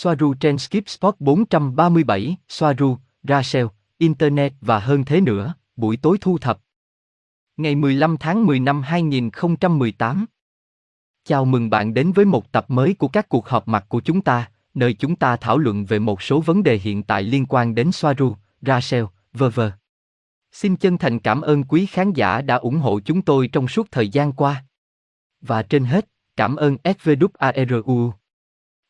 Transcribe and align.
Soaru 0.00 0.34
trên 0.34 0.58
Skip 0.58 0.88
Spot 0.88 1.14
437, 1.18 2.36
Soaru, 2.48 2.96
Rachel, 3.22 3.66
Internet 3.98 4.52
và 4.60 4.78
hơn 4.78 5.04
thế 5.04 5.20
nữa, 5.20 5.54
buổi 5.76 5.96
tối 5.96 6.18
thu 6.20 6.38
thập. 6.38 6.60
Ngày 7.56 7.74
15 7.74 8.16
tháng 8.16 8.46
10 8.46 8.60
năm 8.60 8.82
2018. 8.82 10.26
Chào 11.24 11.44
mừng 11.44 11.70
bạn 11.70 11.94
đến 11.94 12.12
với 12.12 12.24
một 12.24 12.52
tập 12.52 12.64
mới 12.68 12.94
của 12.94 13.08
các 13.08 13.28
cuộc 13.28 13.48
họp 13.48 13.68
mặt 13.68 13.84
của 13.88 14.00
chúng 14.00 14.20
ta, 14.20 14.50
nơi 14.74 14.94
chúng 14.94 15.16
ta 15.16 15.36
thảo 15.36 15.58
luận 15.58 15.84
về 15.84 15.98
một 15.98 16.22
số 16.22 16.40
vấn 16.40 16.62
đề 16.62 16.78
hiện 16.78 17.02
tại 17.02 17.22
liên 17.22 17.46
quan 17.46 17.74
đến 17.74 17.92
Soaru, 17.92 18.36
Rachel, 18.62 19.04
v.v. 19.32 19.60
Xin 20.52 20.76
chân 20.76 20.98
thành 20.98 21.18
cảm 21.18 21.40
ơn 21.40 21.64
quý 21.64 21.86
khán 21.86 22.12
giả 22.12 22.40
đã 22.40 22.56
ủng 22.56 22.78
hộ 22.78 23.00
chúng 23.00 23.22
tôi 23.22 23.48
trong 23.48 23.68
suốt 23.68 23.90
thời 23.90 24.08
gian 24.08 24.32
qua. 24.32 24.64
Và 25.40 25.62
trên 25.62 25.84
hết, 25.84 26.08
cảm 26.36 26.56
ơn 26.56 26.76
SVWARU. 26.84 28.10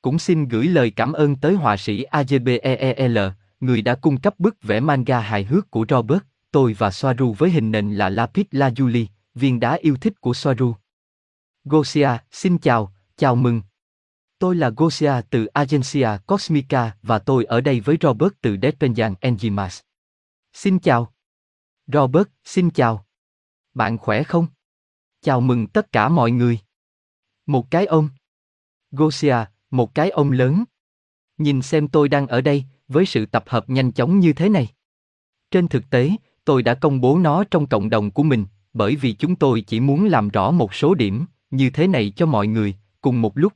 Cũng 0.09 0.19
xin 0.19 0.49
gửi 0.49 0.67
lời 0.67 0.91
cảm 0.91 1.13
ơn 1.13 1.37
tới 1.37 1.55
họa 1.55 1.77
sĩ 1.77 2.05
AJBEEL, 2.05 3.31
người 3.61 3.83
đã 3.83 3.95
cung 3.95 4.21
cấp 4.21 4.35
bức 4.39 4.63
vẽ 4.63 4.81
manga 4.81 5.21
hài 5.21 5.45
hước 5.45 5.71
của 5.71 5.87
Robert, 5.89 6.23
tôi 6.51 6.73
và 6.79 6.91
Soaru 6.91 7.33
với 7.39 7.51
hình 7.51 7.71
nền 7.71 7.95
là 7.95 8.09
Lapis 8.09 8.47
Lazuli, 8.51 9.07
viên 9.35 9.61
đá 9.61 9.73
yêu 9.73 9.97
thích 10.01 10.21
của 10.21 10.35
Soaru. 10.35 10.75
Gosia, 11.65 12.09
xin 12.31 12.59
chào, 12.59 12.93
chào 13.17 13.37
mừng. 13.37 13.63
Tôi 14.39 14.57
là 14.57 14.71
Gosia 14.77 15.13
từ 15.31 15.47
Agencia 15.47 16.09
Cosmica 16.27 16.97
và 17.03 17.19
tôi 17.19 17.45
ở 17.45 17.61
đây 17.61 17.81
với 17.81 17.97
Robert 18.01 18.33
từ 18.41 18.57
Despenjan 18.57 19.15
Enzimas. 19.21 19.81
Xin 20.53 20.79
chào. 20.79 21.13
Robert, 21.87 22.29
xin 22.45 22.71
chào. 22.71 23.07
Bạn 23.75 23.99
khỏe 23.99 24.23
không? 24.23 24.47
Chào 25.21 25.41
mừng 25.41 25.67
tất 25.67 25.93
cả 25.93 26.09
mọi 26.09 26.31
người. 26.31 26.59
Một 27.47 27.71
cái 27.71 27.87
ôm. 27.87 28.09
Gosia, 28.91 29.37
một 29.71 29.95
cái 29.95 30.11
ông 30.11 30.31
lớn. 30.31 30.65
Nhìn 31.39 31.63
xem 31.63 31.89
tôi 31.89 32.09
đang 32.09 32.27
ở 32.27 32.41
đây, 32.41 32.65
với 32.89 33.07
sự 33.07 33.27
tập 33.27 33.45
hợp 33.47 33.71
nhanh 33.71 33.93
chóng 33.93 34.19
như 34.19 34.33
thế 34.33 34.49
này. 34.49 34.69
Trên 35.51 35.69
thực 35.69 35.91
tế, 35.91 36.11
tôi 36.45 36.63
đã 36.63 36.75
công 36.75 37.01
bố 37.01 37.19
nó 37.19 37.45
trong 37.45 37.67
cộng 37.67 37.91
đồng 37.91 38.11
của 38.11 38.23
mình, 38.23 38.45
bởi 38.73 38.97
vì 38.97 39.13
chúng 39.13 39.37
tôi 39.37 39.61
chỉ 39.61 39.81
muốn 39.81 40.05
làm 40.05 40.29
rõ 40.29 40.51
một 40.51 40.75
số 40.75 40.95
điểm, 40.95 41.25
như 41.51 41.71
thế 41.71 41.87
này 41.87 42.13
cho 42.17 42.27
mọi 42.27 42.47
người, 42.47 42.75
cùng 43.01 43.23
một 43.23 43.39
lúc. 43.39 43.53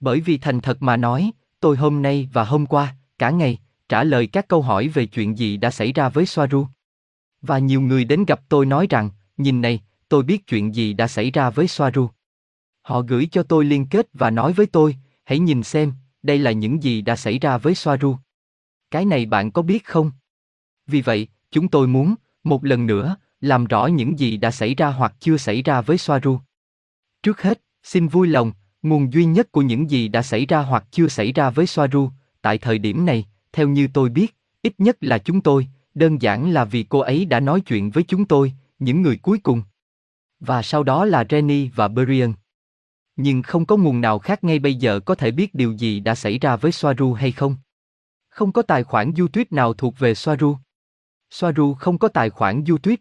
Bởi 0.00 0.20
vì 0.20 0.38
thành 0.38 0.60
thật 0.60 0.82
mà 0.82 0.96
nói, 0.96 1.30
tôi 1.60 1.76
hôm 1.76 2.02
nay 2.02 2.28
và 2.32 2.44
hôm 2.44 2.66
qua, 2.66 2.96
cả 3.18 3.30
ngày, 3.30 3.58
trả 3.88 4.04
lời 4.04 4.26
các 4.26 4.48
câu 4.48 4.62
hỏi 4.62 4.88
về 4.88 5.06
chuyện 5.06 5.38
gì 5.38 5.56
đã 5.56 5.70
xảy 5.70 5.92
ra 5.92 6.08
với 6.08 6.26
Soaru. 6.26 6.66
Và 7.42 7.58
nhiều 7.58 7.80
người 7.80 8.04
đến 8.04 8.24
gặp 8.24 8.40
tôi 8.48 8.66
nói 8.66 8.86
rằng, 8.90 9.10
nhìn 9.36 9.60
này, 9.60 9.80
tôi 10.08 10.22
biết 10.22 10.46
chuyện 10.46 10.74
gì 10.74 10.92
đã 10.92 11.08
xảy 11.08 11.30
ra 11.30 11.50
với 11.50 11.68
Soaru. 11.68 12.08
Họ 12.82 13.00
gửi 13.00 13.28
cho 13.32 13.42
tôi 13.42 13.64
liên 13.64 13.86
kết 13.86 14.06
và 14.12 14.30
nói 14.30 14.52
với 14.52 14.66
tôi, 14.66 14.96
hãy 15.24 15.38
nhìn 15.38 15.62
xem, 15.62 15.92
đây 16.22 16.38
là 16.38 16.52
những 16.52 16.82
gì 16.82 17.00
đã 17.00 17.16
xảy 17.16 17.38
ra 17.38 17.58
với 17.58 17.74
Soaru. 17.74 18.16
Cái 18.90 19.04
này 19.04 19.26
bạn 19.26 19.50
có 19.50 19.62
biết 19.62 19.84
không? 19.84 20.10
Vì 20.86 21.00
vậy, 21.00 21.28
chúng 21.50 21.68
tôi 21.68 21.86
muốn, 21.86 22.14
một 22.44 22.64
lần 22.64 22.86
nữa, 22.86 23.16
làm 23.40 23.64
rõ 23.64 23.86
những 23.86 24.18
gì 24.18 24.36
đã 24.36 24.50
xảy 24.50 24.74
ra 24.74 24.88
hoặc 24.88 25.14
chưa 25.20 25.36
xảy 25.36 25.62
ra 25.62 25.80
với 25.80 25.98
Soaru. 25.98 26.38
Trước 27.22 27.42
hết, 27.42 27.62
xin 27.82 28.08
vui 28.08 28.28
lòng, 28.28 28.52
nguồn 28.82 29.12
duy 29.12 29.24
nhất 29.24 29.52
của 29.52 29.62
những 29.62 29.90
gì 29.90 30.08
đã 30.08 30.22
xảy 30.22 30.46
ra 30.46 30.62
hoặc 30.62 30.84
chưa 30.90 31.08
xảy 31.08 31.32
ra 31.32 31.50
với 31.50 31.66
Soaru, 31.66 32.10
tại 32.42 32.58
thời 32.58 32.78
điểm 32.78 33.06
này, 33.06 33.26
theo 33.52 33.68
như 33.68 33.88
tôi 33.94 34.08
biết, 34.08 34.36
ít 34.62 34.74
nhất 34.78 34.96
là 35.00 35.18
chúng 35.18 35.40
tôi, 35.40 35.66
đơn 35.94 36.22
giản 36.22 36.50
là 36.52 36.64
vì 36.64 36.82
cô 36.82 36.98
ấy 36.98 37.24
đã 37.24 37.40
nói 37.40 37.60
chuyện 37.60 37.90
với 37.90 38.04
chúng 38.04 38.24
tôi, 38.24 38.52
những 38.78 39.02
người 39.02 39.16
cuối 39.16 39.38
cùng. 39.38 39.62
Và 40.40 40.62
sau 40.62 40.82
đó 40.82 41.04
là 41.04 41.22
Jenny 41.22 41.68
và 41.74 41.88
Brian. 41.88 42.32
Nhưng 43.16 43.42
không 43.42 43.66
có 43.66 43.76
nguồn 43.76 44.00
nào 44.00 44.18
khác 44.18 44.44
ngay 44.44 44.58
bây 44.58 44.74
giờ 44.74 45.00
có 45.00 45.14
thể 45.14 45.30
biết 45.30 45.54
điều 45.54 45.72
gì 45.72 46.00
đã 46.00 46.14
xảy 46.14 46.38
ra 46.38 46.56
với 46.56 46.72
Soaru 46.72 47.12
hay 47.12 47.32
không. 47.32 47.56
Không 48.28 48.52
có 48.52 48.62
tài 48.62 48.84
khoản 48.84 49.12
YouTube 49.18 49.44
nào 49.50 49.74
thuộc 49.74 49.98
về 49.98 50.14
Soaru. 50.14 50.56
Soaru 51.30 51.74
không 51.74 51.98
có 51.98 52.08
tài 52.08 52.30
khoản 52.30 52.64
YouTube. 52.68 52.96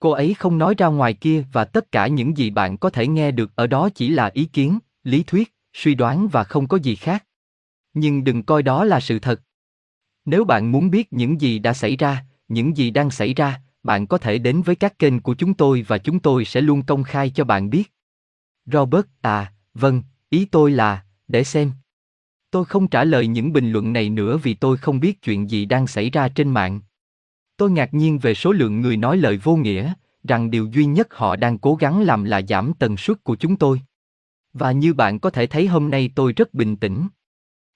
Cô 0.00 0.10
ấy 0.10 0.34
không 0.34 0.58
nói 0.58 0.74
ra 0.78 0.86
ngoài 0.86 1.14
kia 1.14 1.44
và 1.52 1.64
tất 1.64 1.92
cả 1.92 2.06
những 2.06 2.36
gì 2.36 2.50
bạn 2.50 2.78
có 2.78 2.90
thể 2.90 3.06
nghe 3.06 3.30
được 3.30 3.50
ở 3.56 3.66
đó 3.66 3.88
chỉ 3.94 4.08
là 4.08 4.30
ý 4.34 4.44
kiến, 4.44 4.78
lý 5.04 5.22
thuyết, 5.22 5.54
suy 5.72 5.94
đoán 5.94 6.28
và 6.28 6.44
không 6.44 6.68
có 6.68 6.76
gì 6.76 6.94
khác. 6.94 7.24
Nhưng 7.94 8.24
đừng 8.24 8.42
coi 8.42 8.62
đó 8.62 8.84
là 8.84 9.00
sự 9.00 9.18
thật. 9.18 9.42
Nếu 10.24 10.44
bạn 10.44 10.72
muốn 10.72 10.90
biết 10.90 11.12
những 11.12 11.40
gì 11.40 11.58
đã 11.58 11.72
xảy 11.72 11.96
ra, 11.96 12.24
những 12.48 12.76
gì 12.76 12.90
đang 12.90 13.10
xảy 13.10 13.34
ra, 13.34 13.60
bạn 13.82 14.06
có 14.06 14.18
thể 14.18 14.38
đến 14.38 14.62
với 14.62 14.76
các 14.76 14.98
kênh 14.98 15.20
của 15.20 15.34
chúng 15.34 15.54
tôi 15.54 15.84
và 15.88 15.98
chúng 15.98 16.20
tôi 16.20 16.44
sẽ 16.44 16.60
luôn 16.60 16.82
công 16.82 17.02
khai 17.02 17.30
cho 17.30 17.44
bạn 17.44 17.70
biết. 17.70 17.92
Robert, 18.72 19.06
à, 19.20 19.52
vâng, 19.74 20.02
ý 20.30 20.44
tôi 20.44 20.70
là, 20.70 21.04
để 21.28 21.44
xem. 21.44 21.72
Tôi 22.50 22.64
không 22.64 22.88
trả 22.88 23.04
lời 23.04 23.26
những 23.26 23.52
bình 23.52 23.72
luận 23.72 23.92
này 23.92 24.10
nữa 24.10 24.36
vì 24.36 24.54
tôi 24.54 24.76
không 24.76 25.00
biết 25.00 25.22
chuyện 25.22 25.50
gì 25.50 25.64
đang 25.64 25.86
xảy 25.86 26.10
ra 26.10 26.28
trên 26.28 26.50
mạng. 26.50 26.80
Tôi 27.56 27.70
ngạc 27.70 27.94
nhiên 27.94 28.18
về 28.18 28.34
số 28.34 28.52
lượng 28.52 28.80
người 28.80 28.96
nói 28.96 29.16
lời 29.16 29.36
vô 29.36 29.56
nghĩa, 29.56 29.92
rằng 30.24 30.50
điều 30.50 30.66
duy 30.66 30.84
nhất 30.84 31.14
họ 31.14 31.36
đang 31.36 31.58
cố 31.58 31.74
gắng 31.74 32.02
làm 32.02 32.24
là 32.24 32.42
giảm 32.48 32.72
tần 32.78 32.96
suất 32.96 33.24
của 33.24 33.36
chúng 33.36 33.56
tôi. 33.56 33.80
Và 34.52 34.72
như 34.72 34.94
bạn 34.94 35.18
có 35.18 35.30
thể 35.30 35.46
thấy 35.46 35.66
hôm 35.66 35.90
nay 35.90 36.10
tôi 36.14 36.32
rất 36.32 36.54
bình 36.54 36.76
tĩnh. 36.76 37.08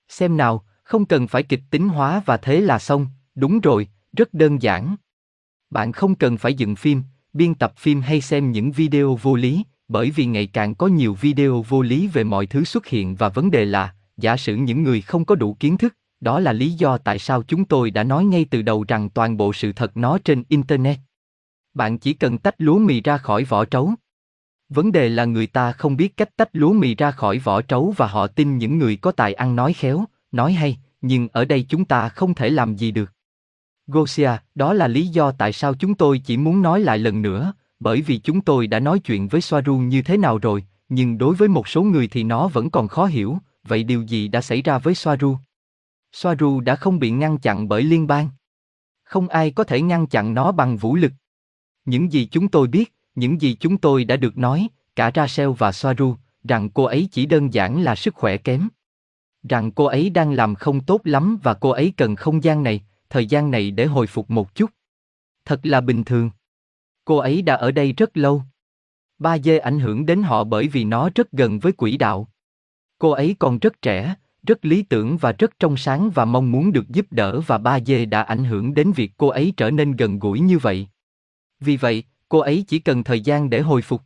Xem 0.08 0.36
nào, 0.36 0.64
không 0.82 1.06
cần 1.06 1.28
phải 1.28 1.42
kịch 1.42 1.62
tính 1.70 1.88
hóa 1.88 2.22
và 2.26 2.36
thế 2.36 2.60
là 2.60 2.78
xong, 2.78 3.06
đúng 3.34 3.60
rồi, 3.60 3.88
rất 4.12 4.34
đơn 4.34 4.62
giản. 4.62 4.96
Bạn 5.70 5.92
không 5.92 6.14
cần 6.14 6.36
phải 6.36 6.54
dựng 6.54 6.76
phim, 6.76 7.02
biên 7.32 7.54
tập 7.54 7.72
phim 7.76 8.00
hay 8.00 8.20
xem 8.20 8.52
những 8.52 8.72
video 8.72 9.18
vô 9.22 9.34
lý, 9.34 9.64
bởi 9.94 10.10
vì 10.10 10.26
ngày 10.26 10.46
càng 10.46 10.74
có 10.74 10.86
nhiều 10.86 11.14
video 11.14 11.64
vô 11.68 11.82
lý 11.82 12.08
về 12.08 12.24
mọi 12.24 12.46
thứ 12.46 12.64
xuất 12.64 12.86
hiện 12.86 13.14
và 13.14 13.28
vấn 13.28 13.50
đề 13.50 13.64
là, 13.64 13.94
giả 14.16 14.36
sử 14.36 14.56
những 14.56 14.82
người 14.82 15.00
không 15.00 15.24
có 15.24 15.34
đủ 15.34 15.56
kiến 15.60 15.78
thức, 15.78 15.96
đó 16.20 16.40
là 16.40 16.52
lý 16.52 16.70
do 16.70 16.98
tại 16.98 17.18
sao 17.18 17.42
chúng 17.42 17.64
tôi 17.64 17.90
đã 17.90 18.04
nói 18.04 18.24
ngay 18.24 18.46
từ 18.50 18.62
đầu 18.62 18.84
rằng 18.88 19.10
toàn 19.10 19.36
bộ 19.36 19.52
sự 19.52 19.72
thật 19.72 19.96
nó 19.96 20.18
trên 20.24 20.42
internet. 20.48 20.98
Bạn 21.74 21.98
chỉ 21.98 22.12
cần 22.12 22.38
tách 22.38 22.54
lúa 22.58 22.78
mì 22.78 23.00
ra 23.00 23.18
khỏi 23.18 23.44
vỏ 23.44 23.64
trấu. 23.64 23.92
Vấn 24.68 24.92
đề 24.92 25.08
là 25.08 25.24
người 25.24 25.46
ta 25.46 25.72
không 25.72 25.96
biết 25.96 26.16
cách 26.16 26.36
tách 26.36 26.50
lúa 26.52 26.72
mì 26.72 26.94
ra 26.94 27.10
khỏi 27.10 27.38
vỏ 27.38 27.62
trấu 27.62 27.94
và 27.96 28.06
họ 28.06 28.26
tin 28.26 28.58
những 28.58 28.78
người 28.78 28.96
có 28.96 29.12
tài 29.12 29.34
ăn 29.34 29.56
nói 29.56 29.72
khéo, 29.72 30.04
nói 30.32 30.52
hay, 30.52 30.78
nhưng 31.00 31.28
ở 31.32 31.44
đây 31.44 31.66
chúng 31.68 31.84
ta 31.84 32.08
không 32.08 32.34
thể 32.34 32.50
làm 32.50 32.76
gì 32.76 32.90
được. 32.90 33.12
Gosia, 33.86 34.30
đó 34.54 34.72
là 34.72 34.88
lý 34.88 35.06
do 35.06 35.30
tại 35.30 35.52
sao 35.52 35.74
chúng 35.74 35.94
tôi 35.94 36.18
chỉ 36.18 36.36
muốn 36.36 36.62
nói 36.62 36.80
lại 36.80 36.98
lần 36.98 37.22
nữa, 37.22 37.52
bởi 37.84 38.02
vì 38.02 38.18
chúng 38.18 38.40
tôi 38.40 38.66
đã 38.66 38.80
nói 38.80 38.98
chuyện 38.98 39.28
với 39.28 39.40
Soaru 39.40 39.76
như 39.76 40.02
thế 40.02 40.16
nào 40.16 40.38
rồi, 40.38 40.64
nhưng 40.88 41.18
đối 41.18 41.34
với 41.34 41.48
một 41.48 41.68
số 41.68 41.82
người 41.82 42.08
thì 42.08 42.22
nó 42.22 42.48
vẫn 42.48 42.70
còn 42.70 42.88
khó 42.88 43.06
hiểu, 43.06 43.38
vậy 43.64 43.84
điều 43.84 44.02
gì 44.02 44.28
đã 44.28 44.40
xảy 44.40 44.62
ra 44.62 44.78
với 44.78 44.94
Soaru? 44.94 45.36
Soaru 46.12 46.60
đã 46.60 46.76
không 46.76 46.98
bị 46.98 47.10
ngăn 47.10 47.38
chặn 47.38 47.68
bởi 47.68 47.82
liên 47.82 48.06
bang. 48.06 48.28
Không 49.04 49.28
ai 49.28 49.50
có 49.50 49.64
thể 49.64 49.80
ngăn 49.80 50.06
chặn 50.06 50.34
nó 50.34 50.52
bằng 50.52 50.76
vũ 50.76 50.96
lực. 50.96 51.12
Những 51.84 52.12
gì 52.12 52.26
chúng 52.26 52.48
tôi 52.48 52.66
biết, 52.66 52.94
những 53.14 53.40
gì 53.40 53.56
chúng 53.60 53.78
tôi 53.78 54.04
đã 54.04 54.16
được 54.16 54.38
nói, 54.38 54.68
cả 54.96 55.10
Rachel 55.14 55.50
và 55.58 55.72
Soaru, 55.72 56.16
rằng 56.44 56.70
cô 56.70 56.84
ấy 56.84 57.08
chỉ 57.12 57.26
đơn 57.26 57.54
giản 57.54 57.82
là 57.82 57.94
sức 57.94 58.14
khỏe 58.14 58.36
kém. 58.36 58.68
Rằng 59.48 59.72
cô 59.72 59.84
ấy 59.84 60.10
đang 60.10 60.32
làm 60.32 60.54
không 60.54 60.80
tốt 60.80 61.00
lắm 61.04 61.38
và 61.42 61.54
cô 61.54 61.70
ấy 61.70 61.92
cần 61.96 62.16
không 62.16 62.44
gian 62.44 62.62
này, 62.62 62.84
thời 63.10 63.26
gian 63.26 63.50
này 63.50 63.70
để 63.70 63.86
hồi 63.86 64.06
phục 64.06 64.30
một 64.30 64.54
chút. 64.54 64.70
Thật 65.44 65.60
là 65.62 65.80
bình 65.80 66.04
thường. 66.04 66.30
Cô 67.04 67.16
ấy 67.16 67.42
đã 67.42 67.54
ở 67.54 67.70
đây 67.70 67.92
rất 67.92 68.16
lâu. 68.16 68.42
Ba 69.18 69.38
dê 69.38 69.58
ảnh 69.58 69.80
hưởng 69.80 70.06
đến 70.06 70.22
họ 70.22 70.44
bởi 70.44 70.68
vì 70.68 70.84
nó 70.84 71.10
rất 71.14 71.32
gần 71.32 71.58
với 71.58 71.72
quỹ 71.72 71.96
đạo. 71.96 72.28
Cô 72.98 73.10
ấy 73.10 73.36
còn 73.38 73.58
rất 73.58 73.82
trẻ, 73.82 74.14
rất 74.46 74.64
lý 74.64 74.82
tưởng 74.82 75.16
và 75.16 75.32
rất 75.32 75.58
trong 75.58 75.76
sáng 75.76 76.10
và 76.10 76.24
mong 76.24 76.52
muốn 76.52 76.72
được 76.72 76.88
giúp 76.88 77.06
đỡ 77.10 77.40
và 77.40 77.58
ba 77.58 77.80
dê 77.80 78.04
đã 78.04 78.22
ảnh 78.22 78.44
hưởng 78.44 78.74
đến 78.74 78.92
việc 78.92 79.12
cô 79.16 79.28
ấy 79.28 79.52
trở 79.56 79.70
nên 79.70 79.92
gần 79.92 80.18
gũi 80.18 80.40
như 80.40 80.58
vậy. 80.58 80.88
Vì 81.60 81.76
vậy, 81.76 82.04
cô 82.28 82.38
ấy 82.38 82.64
chỉ 82.68 82.78
cần 82.78 83.04
thời 83.04 83.20
gian 83.20 83.50
để 83.50 83.60
hồi 83.60 83.82
phục. 83.82 84.02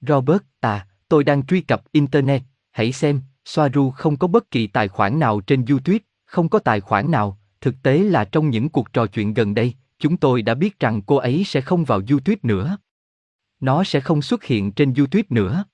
Robert, 0.00 0.42
à, 0.60 0.86
tôi 1.08 1.24
đang 1.24 1.46
truy 1.46 1.60
cập 1.60 1.92
Internet, 1.92 2.42
hãy 2.70 2.92
xem, 2.92 3.20
Soaru 3.44 3.90
không 3.90 4.16
có 4.16 4.28
bất 4.28 4.50
kỳ 4.50 4.66
tài 4.66 4.88
khoản 4.88 5.18
nào 5.18 5.40
trên 5.40 5.64
YouTube, 5.68 5.98
không 6.24 6.48
có 6.48 6.58
tài 6.58 6.80
khoản 6.80 7.10
nào, 7.10 7.38
thực 7.60 7.74
tế 7.82 7.98
là 7.98 8.24
trong 8.24 8.50
những 8.50 8.68
cuộc 8.68 8.92
trò 8.92 9.06
chuyện 9.06 9.34
gần 9.34 9.54
đây, 9.54 9.74
chúng 9.98 10.16
tôi 10.16 10.42
đã 10.42 10.54
biết 10.54 10.80
rằng 10.80 11.02
cô 11.02 11.16
ấy 11.16 11.44
sẽ 11.46 11.60
không 11.60 11.84
vào 11.84 12.00
YouTube 12.10 12.38
nữa. 12.42 12.78
Nó 13.60 13.84
sẽ 13.84 14.00
không 14.00 14.22
xuất 14.22 14.44
hiện 14.44 14.72
trên 14.72 14.94
YouTube 14.94 15.26
nữa. 15.28 15.64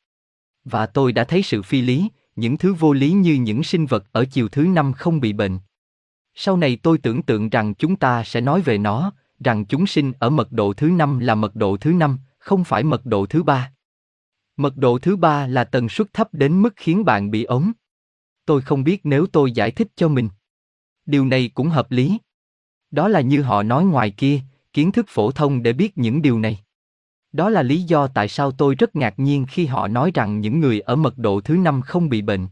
Và 0.65 0.87
tôi 0.87 1.13
đã 1.13 1.25
thấy 1.25 1.43
sự 1.43 1.63
phi 1.63 1.81
lý, 1.81 2.09
những 2.37 2.59
thứ 2.59 2.75
vô 2.75 2.93
lý 2.93 3.13
như 3.13 3.35
những 3.35 3.63
sinh 3.63 3.87
vật 3.87 4.05
ở 4.13 4.25
chiều 4.25 4.49
thứ 4.49 4.63
năm 4.63 4.93
không 4.93 5.21
bị 5.21 5.33
bệnh. 5.33 5.59
Sau 6.35 6.57
này 6.57 6.79
tôi 6.83 6.99
tưởng 6.99 7.23
tượng 7.23 7.49
rằng 7.49 7.75
chúng 7.75 7.97
ta 7.97 8.25
sẽ 8.25 8.41
nói 8.41 8.63
về 8.63 8.79
nó, 8.79 9.13
rằng 9.45 9.65
chúng 9.67 9.87
sinh 9.87 10.13
ở 10.19 10.31
mật 10.31 10.53
độ 10.53 10.73
thứ 10.73 10.87
năm 10.87 11.19
là 11.19 11.35
mật 11.35 11.57
độ 11.57 11.77
thứ 11.77 11.93
năm, 11.93 12.19
không 12.39 12.65
phải 12.65 12.83
mật 12.83 13.07
độ 13.07 13.27
thứ 13.27 13.43
ba. 13.43 13.73
Mật 14.57 14.77
độ 14.77 14.99
thứ 14.99 15.17
ba 15.17 15.47
là 15.47 15.65
tần 15.65 15.89
suất 15.89 16.13
thấp 16.13 16.29
đến 16.33 16.63
mức 16.63 16.73
khiến 16.77 17.05
bạn 17.05 17.31
bị 17.31 17.45
ốm. 17.45 17.73
Tôi 18.47 18.63
không 18.63 18.85
biết 18.85 19.01
nếu 19.05 19.27
tôi 19.27 19.53
giải 19.53 19.71
thích 19.71 19.89
cho 19.97 20.09
mình. 20.09 20.29
Điều 21.07 21.27
này 21.27 21.51
cũng 21.55 21.69
hợp 21.69 21.91
lý. 21.91 22.19
Đó 22.91 23.09
là 23.09 23.21
như 23.21 23.43
họ 23.43 23.63
nói 23.63 23.85
ngoài 23.85 24.11
kia, 24.11 24.41
kiến 24.73 24.93
thức 24.93 25.07
phổ 25.09 25.31
thông 25.31 25.63
để 25.63 25.73
biết 25.73 25.99
những 25.99 26.23
điều 26.23 26.39
này. 26.39 26.59
Đó 27.33 27.51
là 27.51 27.63
lý 27.63 27.83
do 27.83 28.07
tại 28.07 28.29
sao 28.29 28.53
tôi 28.53 28.75
rất 28.75 28.97
ngạc 28.97 29.15
nhiên 29.19 29.47
khi 29.49 29.67
họ 29.67 29.89
nói 29.89 30.11
rằng 30.15 30.41
những 30.41 30.61
người 30.61 30.81
ở 30.81 30.97
mật 30.97 31.19
độ 31.19 31.41
thứ 31.41 31.57
năm 31.57 31.83
không 31.83 32.09
bị 32.09 32.23
bệnh. 32.23 32.49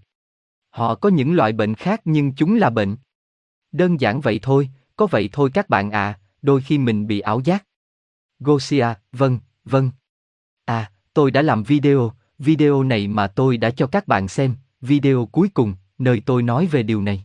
Họ 0.70 0.94
có 0.94 1.08
những 1.08 1.34
loại 1.34 1.52
bệnh 1.52 1.74
khác 1.74 2.00
nhưng 2.04 2.34
chúng 2.34 2.54
là 2.54 2.70
bệnh. 2.70 2.96
Đơn 3.72 4.00
giản 4.00 4.20
vậy 4.20 4.38
thôi, 4.42 4.68
có 4.96 5.06
vậy 5.06 5.28
thôi 5.32 5.50
các 5.54 5.68
bạn 5.68 5.90
à, 5.90 6.18
đôi 6.42 6.60
khi 6.60 6.78
mình 6.78 7.06
bị 7.06 7.20
ảo 7.20 7.40
giác. 7.44 7.64
Gosia, 8.40 8.86
vâng, 9.12 9.38
vâng. 9.64 9.90
À, 10.64 10.90
tôi 11.14 11.30
đã 11.30 11.42
làm 11.42 11.62
video, 11.62 12.12
video 12.38 12.82
này 12.82 13.08
mà 13.08 13.26
tôi 13.26 13.56
đã 13.56 13.70
cho 13.70 13.86
các 13.86 14.08
bạn 14.08 14.28
xem, 14.28 14.54
video 14.80 15.26
cuối 15.26 15.48
cùng, 15.54 15.74
nơi 15.98 16.22
tôi 16.26 16.42
nói 16.42 16.66
về 16.66 16.82
điều 16.82 17.02
này. 17.02 17.24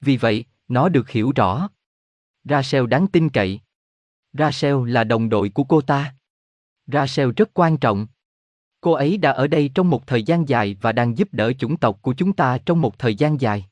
Vì 0.00 0.16
vậy, 0.16 0.44
nó 0.68 0.88
được 0.88 1.10
hiểu 1.10 1.32
rõ. 1.36 1.68
Rachel 2.44 2.86
đáng 2.86 3.06
tin 3.06 3.28
cậy. 3.28 3.60
Rachel 4.32 4.90
là 4.90 5.04
đồng 5.04 5.28
đội 5.28 5.48
của 5.48 5.64
cô 5.64 5.80
ta. 5.80 6.14
Rachel 6.86 7.30
rất 7.36 7.50
quan 7.54 7.76
trọng. 7.76 8.06
Cô 8.80 8.92
ấy 8.92 9.16
đã 9.18 9.30
ở 9.30 9.46
đây 9.46 9.70
trong 9.74 9.90
một 9.90 10.06
thời 10.06 10.22
gian 10.22 10.48
dài 10.48 10.76
và 10.80 10.92
đang 10.92 11.18
giúp 11.18 11.28
đỡ 11.32 11.52
chủng 11.52 11.76
tộc 11.76 11.98
của 12.02 12.14
chúng 12.14 12.32
ta 12.32 12.58
trong 12.58 12.80
một 12.80 12.98
thời 12.98 13.14
gian 13.14 13.40
dài. 13.40 13.66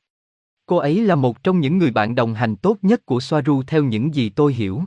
Cô 0.65 0.77
ấy 0.77 1.01
là 1.01 1.15
một 1.15 1.43
trong 1.43 1.59
những 1.59 1.77
người 1.77 1.91
bạn 1.91 2.15
đồng 2.15 2.33
hành 2.33 2.55
tốt 2.55 2.77
nhất 2.81 3.05
của 3.05 3.19
Soaru 3.19 3.63
theo 3.67 3.83
những 3.83 4.15
gì 4.15 4.29
tôi 4.29 4.53
hiểu. 4.53 4.83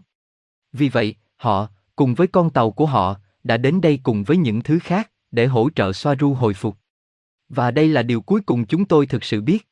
Vì 0.72 0.88
vậy, 0.88 1.14
họ, 1.36 1.68
cùng 1.96 2.14
với 2.14 2.26
con 2.26 2.50
tàu 2.50 2.70
của 2.70 2.86
họ, 2.86 3.16
đã 3.44 3.56
đến 3.56 3.80
đây 3.80 4.00
cùng 4.02 4.24
với 4.24 4.36
những 4.36 4.62
thứ 4.62 4.78
khác, 4.78 5.10
để 5.30 5.46
hỗ 5.46 5.70
trợ 5.70 5.92
Soaru 5.92 6.34
hồi 6.34 6.54
phục. 6.54 6.76
Và 7.48 7.70
đây 7.70 7.88
là 7.88 8.02
điều 8.02 8.20
cuối 8.20 8.40
cùng 8.40 8.66
chúng 8.66 8.84
tôi 8.84 9.06
thực 9.06 9.24
sự 9.24 9.40
biết. 9.40 9.68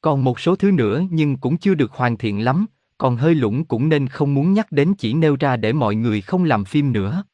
Còn 0.00 0.24
một 0.24 0.40
số 0.40 0.56
thứ 0.56 0.70
nữa 0.70 1.02
nhưng 1.10 1.36
cũng 1.36 1.58
chưa 1.58 1.74
được 1.74 1.92
hoàn 1.92 2.16
thiện 2.16 2.44
lắm, 2.44 2.66
còn 3.02 3.16
hơi 3.16 3.34
lũng 3.34 3.64
cũng 3.64 3.88
nên 3.88 4.08
không 4.08 4.34
muốn 4.34 4.52
nhắc 4.52 4.72
đến 4.72 4.94
chỉ 4.98 5.14
nêu 5.14 5.36
ra 5.40 5.56
để 5.56 5.72
mọi 5.72 5.94
người 5.94 6.20
không 6.20 6.44
làm 6.44 6.64
phim 6.64 6.92
nữa. 6.92 7.24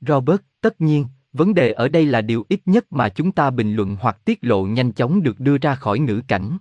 Robert, 0.00 0.40
tất 0.60 0.80
nhiên, 0.80 1.06
vấn 1.32 1.54
đề 1.54 1.72
ở 1.72 1.88
đây 1.88 2.06
là 2.06 2.20
điều 2.20 2.44
ít 2.48 2.60
nhất 2.66 2.92
mà 2.92 3.08
chúng 3.08 3.32
ta 3.32 3.50
bình 3.50 3.74
luận 3.74 3.96
hoặc 4.00 4.24
tiết 4.24 4.38
lộ 4.42 4.64
nhanh 4.64 4.92
chóng 4.92 5.22
được 5.22 5.40
đưa 5.40 5.58
ra 5.58 5.74
khỏi 5.74 5.98
ngữ 5.98 6.22
cảnh. 6.28 6.58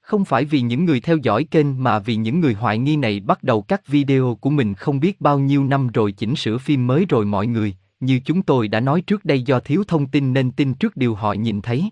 Không 0.00 0.24
phải 0.24 0.44
vì 0.44 0.60
những 0.60 0.84
người 0.84 1.00
theo 1.00 1.16
dõi 1.16 1.44
kênh 1.44 1.82
mà 1.82 1.98
vì 1.98 2.16
những 2.16 2.40
người 2.40 2.54
hoài 2.54 2.78
nghi 2.78 2.96
này 2.96 3.20
bắt 3.20 3.42
đầu 3.42 3.62
các 3.62 3.86
video 3.86 4.38
của 4.40 4.50
mình 4.50 4.74
không 4.74 5.00
biết 5.00 5.20
bao 5.20 5.38
nhiêu 5.38 5.64
năm 5.64 5.88
rồi 5.88 6.12
chỉnh 6.12 6.36
sửa 6.36 6.58
phim 6.58 6.86
mới 6.86 7.06
rồi 7.08 7.24
mọi 7.24 7.46
người, 7.46 7.76
như 8.00 8.20
chúng 8.24 8.42
tôi 8.42 8.68
đã 8.68 8.80
nói 8.80 9.00
trước 9.00 9.24
đây 9.24 9.42
do 9.42 9.60
thiếu 9.60 9.84
thông 9.88 10.06
tin 10.06 10.32
nên 10.32 10.52
tin 10.52 10.74
trước 10.74 10.96
điều 10.96 11.14
họ 11.14 11.32
nhìn 11.32 11.62
thấy. 11.62 11.90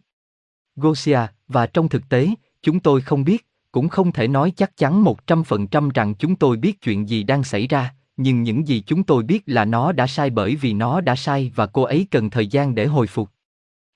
Gosia, 0.76 1.20
và 1.48 1.66
trong 1.66 1.88
thực 1.88 2.08
tế, 2.08 2.28
chúng 2.62 2.80
tôi 2.80 3.00
không 3.00 3.24
biết, 3.24 3.46
cũng 3.72 3.88
không 3.88 4.12
thể 4.12 4.28
nói 4.28 4.52
chắc 4.56 4.76
chắn 4.76 5.04
100% 5.04 5.90
rằng 5.94 6.14
chúng 6.14 6.36
tôi 6.36 6.56
biết 6.56 6.82
chuyện 6.82 7.08
gì 7.08 7.22
đang 7.22 7.44
xảy 7.44 7.66
ra, 7.66 7.94
nhưng 8.16 8.42
những 8.42 8.68
gì 8.68 8.82
chúng 8.86 9.02
tôi 9.02 9.22
biết 9.22 9.42
là 9.46 9.64
nó 9.64 9.92
đã 9.92 10.06
sai 10.06 10.30
bởi 10.30 10.56
vì 10.56 10.72
nó 10.72 11.00
đã 11.00 11.16
sai 11.16 11.52
và 11.54 11.66
cô 11.66 11.82
ấy 11.82 12.06
cần 12.10 12.30
thời 12.30 12.46
gian 12.46 12.74
để 12.74 12.86
hồi 12.86 13.06
phục. 13.06 13.30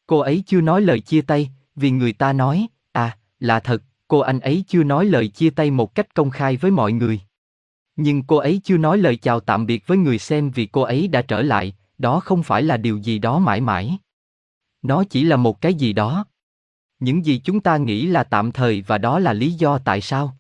Cô 0.06 0.18
ấy 0.18 0.42
chưa 0.46 0.60
nói 0.60 0.80
lời 0.80 1.00
chia 1.00 1.22
tay, 1.22 1.50
vì 1.76 1.90
người 1.90 2.12
ta 2.12 2.32
nói, 2.32 2.66
à, 2.92 3.18
là 3.40 3.60
thật, 3.60 3.82
cô 4.08 4.18
anh 4.18 4.40
ấy 4.40 4.64
chưa 4.68 4.84
nói 4.84 5.04
lời 5.04 5.28
chia 5.28 5.50
tay 5.50 5.70
một 5.70 5.94
cách 5.94 6.14
công 6.14 6.30
khai 6.30 6.56
với 6.56 6.70
mọi 6.70 6.92
người. 6.92 7.20
Nhưng 7.96 8.22
cô 8.22 8.36
ấy 8.36 8.60
chưa 8.64 8.76
nói 8.76 8.98
lời 8.98 9.16
chào 9.16 9.40
tạm 9.40 9.66
biệt 9.66 9.86
với 9.86 9.98
người 9.98 10.18
xem 10.18 10.50
vì 10.50 10.66
cô 10.66 10.82
ấy 10.82 11.08
đã 11.08 11.22
trở 11.22 11.42
lại, 11.42 11.74
đó 11.98 12.20
không 12.20 12.42
phải 12.42 12.62
là 12.62 12.76
điều 12.76 12.98
gì 12.98 13.18
đó 13.18 13.38
mãi 13.38 13.60
mãi. 13.60 13.98
Nó 14.82 15.04
chỉ 15.04 15.24
là 15.24 15.36
một 15.36 15.60
cái 15.60 15.74
gì 15.74 15.92
đó. 15.92 16.24
Những 17.02 17.24
gì 17.26 17.40
chúng 17.44 17.60
ta 17.60 17.76
nghĩ 17.76 18.06
là 18.06 18.24
tạm 18.24 18.52
thời 18.52 18.82
và 18.82 18.98
đó 18.98 19.18
là 19.18 19.32
lý 19.32 19.52
do 19.52 19.78
tại 19.78 20.00
sao. 20.00 20.36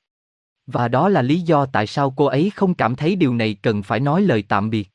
Và 0.66 0.88
đó 0.88 1.08
là 1.08 1.22
lý 1.22 1.40
do 1.40 1.66
tại 1.66 1.86
sao 1.86 2.10
cô 2.10 2.24
ấy 2.24 2.50
không 2.54 2.74
cảm 2.74 2.96
thấy 2.96 3.16
điều 3.16 3.34
này 3.34 3.54
cần 3.62 3.82
phải 3.82 4.00
nói 4.00 4.22
lời 4.22 4.44
tạm 4.48 4.70
biệt. 4.70 4.90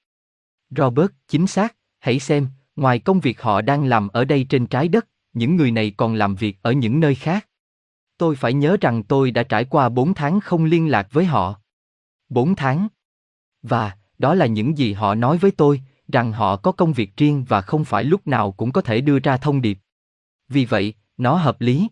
Robert, 0.69 1.11
chính 1.27 1.47
xác, 1.47 1.75
hãy 1.99 2.19
xem, 2.19 2.47
ngoài 2.75 2.99
công 2.99 3.19
việc 3.19 3.41
họ 3.41 3.61
đang 3.61 3.85
làm 3.85 4.07
ở 4.07 4.25
đây 4.25 4.45
trên 4.49 4.67
trái 4.67 4.87
đất, 4.87 5.07
những 5.33 5.55
người 5.55 5.71
này 5.71 5.93
còn 5.97 6.13
làm 6.13 6.35
việc 6.35 6.57
ở 6.61 6.71
những 6.71 6.99
nơi 6.99 7.15
khác. 7.15 7.47
Tôi 8.17 8.35
phải 8.35 8.53
nhớ 8.53 8.77
rằng 8.81 9.03
tôi 9.03 9.31
đã 9.31 9.43
trải 9.43 9.65
qua 9.65 9.89
4 9.89 10.13
tháng 10.13 10.39
không 10.39 10.65
liên 10.65 10.87
lạc 10.87 11.07
với 11.11 11.25
họ. 11.25 11.59
4 12.29 12.55
tháng. 12.55 12.87
Và, 13.61 13.97
đó 14.17 14.33
là 14.33 14.45
những 14.45 14.77
gì 14.77 14.93
họ 14.93 15.15
nói 15.15 15.37
với 15.37 15.51
tôi, 15.51 15.81
rằng 16.07 16.31
họ 16.31 16.55
có 16.55 16.71
công 16.71 16.93
việc 16.93 17.17
riêng 17.17 17.45
và 17.47 17.61
không 17.61 17.85
phải 17.85 18.03
lúc 18.03 18.27
nào 18.27 18.51
cũng 18.51 18.71
có 18.71 18.81
thể 18.81 19.01
đưa 19.01 19.19
ra 19.19 19.37
thông 19.37 19.61
điệp. 19.61 19.77
Vì 20.49 20.65
vậy, 20.65 20.93
nó 21.17 21.35
hợp 21.35 21.61
lý. 21.61 21.87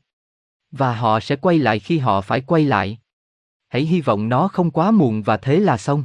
Và 0.72 0.95
họ 0.95 1.19
sẽ 1.19 1.36
quay 1.36 1.57
lại 1.57 1.80
khi 1.80 1.98
họ 1.98 2.22
phải 2.22 2.42
quay 2.42 2.66
lại. 2.66 3.00
Hãy 3.68 3.81
hy 3.81 4.01
vọng 4.01 4.30
nó 4.30 4.48
không 4.48 4.72
quá 4.72 4.92
muộn 4.92 5.22
và 5.22 5.38
thế 5.38 5.60
là 5.60 5.77
xong. 5.77 6.04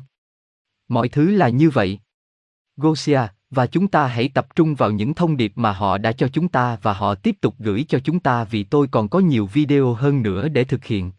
Mọi 0.89 1.09
thứ 1.09 1.31
là 1.31 1.49
như 1.49 1.71
vậy. 1.71 1.99
Gosia, 2.77 3.21
và 3.51 3.67
chúng 3.67 3.89
ta 3.89 4.07
hãy 4.07 4.29
tập 4.29 4.47
trung 4.57 4.75
vào 4.75 4.91
những 4.91 5.15
thông 5.15 5.37
điệp 5.37 5.53
mà 5.57 5.73
họ 5.73 5.99
đã 5.99 6.13
cho 6.13 6.29
chúng 6.29 6.49
ta 6.49 6.79
và 6.83 6.93
họ 6.93 7.15
tiếp 7.15 7.37
tục 7.41 7.55
gửi 7.59 7.85
cho 7.89 7.99
chúng 7.99 8.21
ta 8.21 8.45
vì 8.45 8.65
tôi 8.65 8.89
còn 8.89 9.09
có 9.09 9.19
nhiều 9.19 9.47
video 9.47 9.95
hơn 9.95 10.23
nữa 10.23 10.49
để 10.49 10.65
thực 10.65 10.85
hiện. 10.85 11.13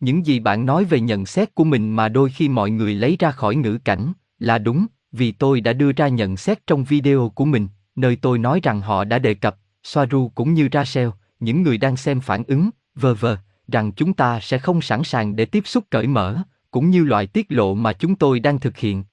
Những 0.00 0.26
gì 0.26 0.40
bạn 0.40 0.66
nói 0.66 0.84
về 0.84 1.00
nhận 1.00 1.26
xét 1.26 1.54
của 1.54 1.64
mình 1.64 1.96
mà 1.96 2.08
đôi 2.08 2.30
khi 2.30 2.48
mọi 2.48 2.70
người 2.70 2.94
lấy 2.94 3.16
ra 3.18 3.30
khỏi 3.30 3.56
ngữ 3.56 3.78
cảnh 3.84 4.12
là 4.38 4.58
đúng, 4.58 4.86
vì 5.12 5.32
tôi 5.32 5.60
đã 5.60 5.72
đưa 5.72 5.92
ra 5.92 6.08
nhận 6.08 6.36
xét 6.36 6.66
trong 6.66 6.84
video 6.84 7.32
của 7.34 7.44
mình, 7.44 7.68
nơi 7.96 8.16
tôi 8.16 8.38
nói 8.38 8.60
rằng 8.62 8.80
họ 8.80 9.04
đã 9.04 9.18
đề 9.18 9.34
cập, 9.34 9.56
Soaru 9.82 10.28
cũng 10.34 10.54
như 10.54 10.68
Rachel, 10.72 11.08
những 11.44 11.62
người 11.62 11.78
đang 11.78 11.96
xem 11.96 12.20
phản 12.20 12.44
ứng, 12.44 12.70
vờ 12.94 13.14
vờ, 13.14 13.38
rằng 13.68 13.92
chúng 13.92 14.14
ta 14.14 14.40
sẽ 14.40 14.58
không 14.58 14.82
sẵn 14.82 15.04
sàng 15.04 15.36
để 15.36 15.44
tiếp 15.44 15.66
xúc 15.66 15.84
cởi 15.90 16.06
mở, 16.06 16.42
cũng 16.70 16.90
như 16.90 17.04
loại 17.04 17.26
tiết 17.26 17.46
lộ 17.48 17.74
mà 17.74 17.92
chúng 17.92 18.16
tôi 18.16 18.40
đang 18.40 18.60
thực 18.60 18.76
hiện. 18.76 19.04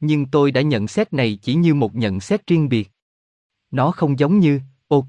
Nhưng 0.00 0.26
tôi 0.26 0.50
đã 0.50 0.60
nhận 0.60 0.88
xét 0.88 1.12
này 1.12 1.38
chỉ 1.42 1.54
như 1.54 1.74
một 1.74 1.94
nhận 1.94 2.20
xét 2.20 2.46
riêng 2.46 2.68
biệt. 2.68 2.90
Nó 3.70 3.90
không 3.90 4.18
giống 4.18 4.38
như, 4.38 4.60
ok, 4.88 5.06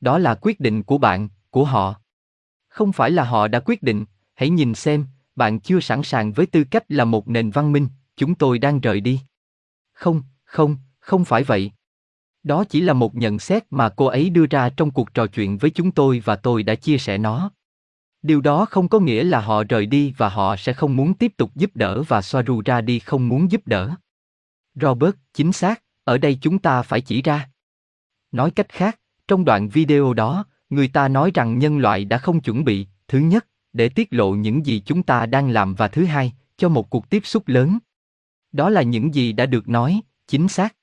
đó 0.00 0.18
là 0.18 0.34
quyết 0.34 0.60
định 0.60 0.82
của 0.82 0.98
bạn, 0.98 1.28
của 1.50 1.64
họ. 1.64 1.94
Không 2.68 2.92
phải 2.92 3.10
là 3.10 3.24
họ 3.24 3.48
đã 3.48 3.60
quyết 3.60 3.82
định, 3.82 4.04
hãy 4.34 4.50
nhìn 4.50 4.74
xem, 4.74 5.06
bạn 5.36 5.60
chưa 5.60 5.80
sẵn 5.80 6.02
sàng 6.02 6.32
với 6.32 6.46
tư 6.46 6.64
cách 6.64 6.84
là 6.88 7.04
một 7.04 7.28
nền 7.28 7.50
văn 7.50 7.72
minh, 7.72 7.88
chúng 8.16 8.34
tôi 8.34 8.58
đang 8.58 8.80
rời 8.80 9.00
đi. 9.00 9.20
Không, 9.92 10.22
không, 10.44 10.76
không 10.98 11.24
phải 11.24 11.42
vậy. 11.42 11.72
Đó 12.42 12.64
chỉ 12.64 12.80
là 12.80 12.92
một 12.92 13.14
nhận 13.14 13.38
xét 13.38 13.64
mà 13.70 13.88
cô 13.88 14.06
ấy 14.06 14.30
đưa 14.30 14.46
ra 14.46 14.68
trong 14.68 14.90
cuộc 14.90 15.14
trò 15.14 15.26
chuyện 15.26 15.58
với 15.58 15.70
chúng 15.70 15.90
tôi 15.90 16.22
và 16.24 16.36
tôi 16.36 16.62
đã 16.62 16.74
chia 16.74 16.98
sẻ 16.98 17.18
nó. 17.18 17.50
Điều 18.22 18.40
đó 18.40 18.64
không 18.64 18.88
có 18.88 19.00
nghĩa 19.00 19.24
là 19.24 19.40
họ 19.40 19.64
rời 19.68 19.86
đi 19.86 20.14
và 20.16 20.28
họ 20.28 20.56
sẽ 20.56 20.72
không 20.72 20.96
muốn 20.96 21.14
tiếp 21.14 21.32
tục 21.36 21.50
giúp 21.54 21.70
đỡ 21.74 22.02
và 22.02 22.22
Soaru 22.22 22.62
ra 22.64 22.80
đi 22.80 22.98
không 22.98 23.28
muốn 23.28 23.50
giúp 23.50 23.66
đỡ. 23.66 23.90
Robert, 24.74 25.14
chính 25.34 25.52
xác, 25.52 25.82
ở 26.04 26.18
đây 26.18 26.38
chúng 26.40 26.58
ta 26.58 26.82
phải 26.82 27.00
chỉ 27.00 27.22
ra. 27.22 27.48
Nói 28.32 28.50
cách 28.50 28.68
khác, 28.68 29.00
trong 29.28 29.44
đoạn 29.44 29.68
video 29.68 30.14
đó, 30.14 30.44
người 30.70 30.88
ta 30.88 31.08
nói 31.08 31.30
rằng 31.34 31.58
nhân 31.58 31.78
loại 31.78 32.04
đã 32.04 32.18
không 32.18 32.40
chuẩn 32.40 32.64
bị, 32.64 32.86
thứ 33.08 33.18
nhất, 33.18 33.46
để 33.72 33.88
tiết 33.88 34.08
lộ 34.10 34.30
những 34.30 34.66
gì 34.66 34.82
chúng 34.86 35.02
ta 35.02 35.26
đang 35.26 35.50
làm 35.50 35.74
và 35.74 35.88
thứ 35.88 36.04
hai, 36.04 36.32
cho 36.56 36.68
một 36.68 36.90
cuộc 36.90 37.10
tiếp 37.10 37.26
xúc 37.26 37.48
lớn. 37.48 37.78
Đó 38.52 38.70
là 38.70 38.82
những 38.82 39.14
gì 39.14 39.32
đã 39.32 39.46
được 39.46 39.68
nói, 39.68 40.00
chính 40.26 40.48
xác. 40.48 40.76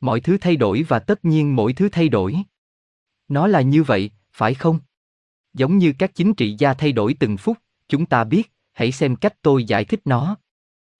Mọi 0.00 0.20
thứ 0.20 0.38
thay 0.40 0.56
đổi 0.56 0.82
và 0.82 0.98
tất 0.98 1.24
nhiên 1.24 1.56
mỗi 1.56 1.72
thứ 1.72 1.88
thay 1.88 2.08
đổi. 2.08 2.36
Nó 3.28 3.46
là 3.46 3.60
như 3.60 3.82
vậy, 3.82 4.10
phải 4.32 4.54
không? 4.54 4.78
Giống 5.54 5.78
như 5.78 5.92
các 5.98 6.14
chính 6.14 6.34
trị 6.34 6.54
gia 6.58 6.74
thay 6.74 6.92
đổi 6.92 7.14
từng 7.14 7.36
phút, 7.36 7.58
chúng 7.88 8.06
ta 8.06 8.24
biết, 8.24 8.52
hãy 8.72 8.92
xem 8.92 9.16
cách 9.16 9.42
tôi 9.42 9.64
giải 9.64 9.84
thích 9.84 10.00
nó. 10.04 10.36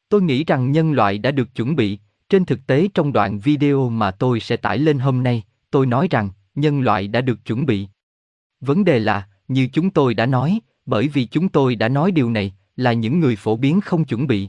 Tôi 0.09 0.23
nghĩ 0.23 0.45
rằng 0.45 0.73
nhân 0.73 0.93
loại 0.93 1.19
đã 1.19 1.31
được 1.31 1.55
chuẩn 1.55 1.77
bị, 1.77 1.99
trên 2.29 2.45
thực 2.45 2.67
tế 2.67 2.89
trong 2.95 3.13
đoạn 3.13 3.39
video 3.39 3.89
mà 3.89 4.11
tôi 4.11 4.41
sẽ 4.41 4.57
tải 4.57 4.79
lên 4.79 4.99
hôm 4.99 5.23
nay, 5.23 5.43
tôi 5.71 5.87
nói 5.87 6.09
rằng 6.11 6.31
nhân 6.55 6.81
loại 6.81 7.09
đã 7.09 7.21
được 7.21 7.45
chuẩn 7.45 7.67
bị. 7.67 7.89
Vấn 8.61 8.85
đề 8.85 8.99
là, 8.99 9.29
như 9.49 9.69
chúng 9.73 9.91
tôi 9.91 10.15
đã 10.15 10.27
nói, 10.27 10.61
bởi 10.87 11.09
vì 11.09 11.27
chúng 11.27 11.49
tôi 11.49 11.75
đã 11.75 11.89
nói 11.89 12.11
điều 12.11 12.31
này, 12.31 12.55
là 12.77 12.93
những 12.93 13.21
người 13.21 13.37
phổ 13.37 13.57
biến 13.57 13.81
không 13.81 14.05
chuẩn 14.05 14.27
bị. 14.27 14.49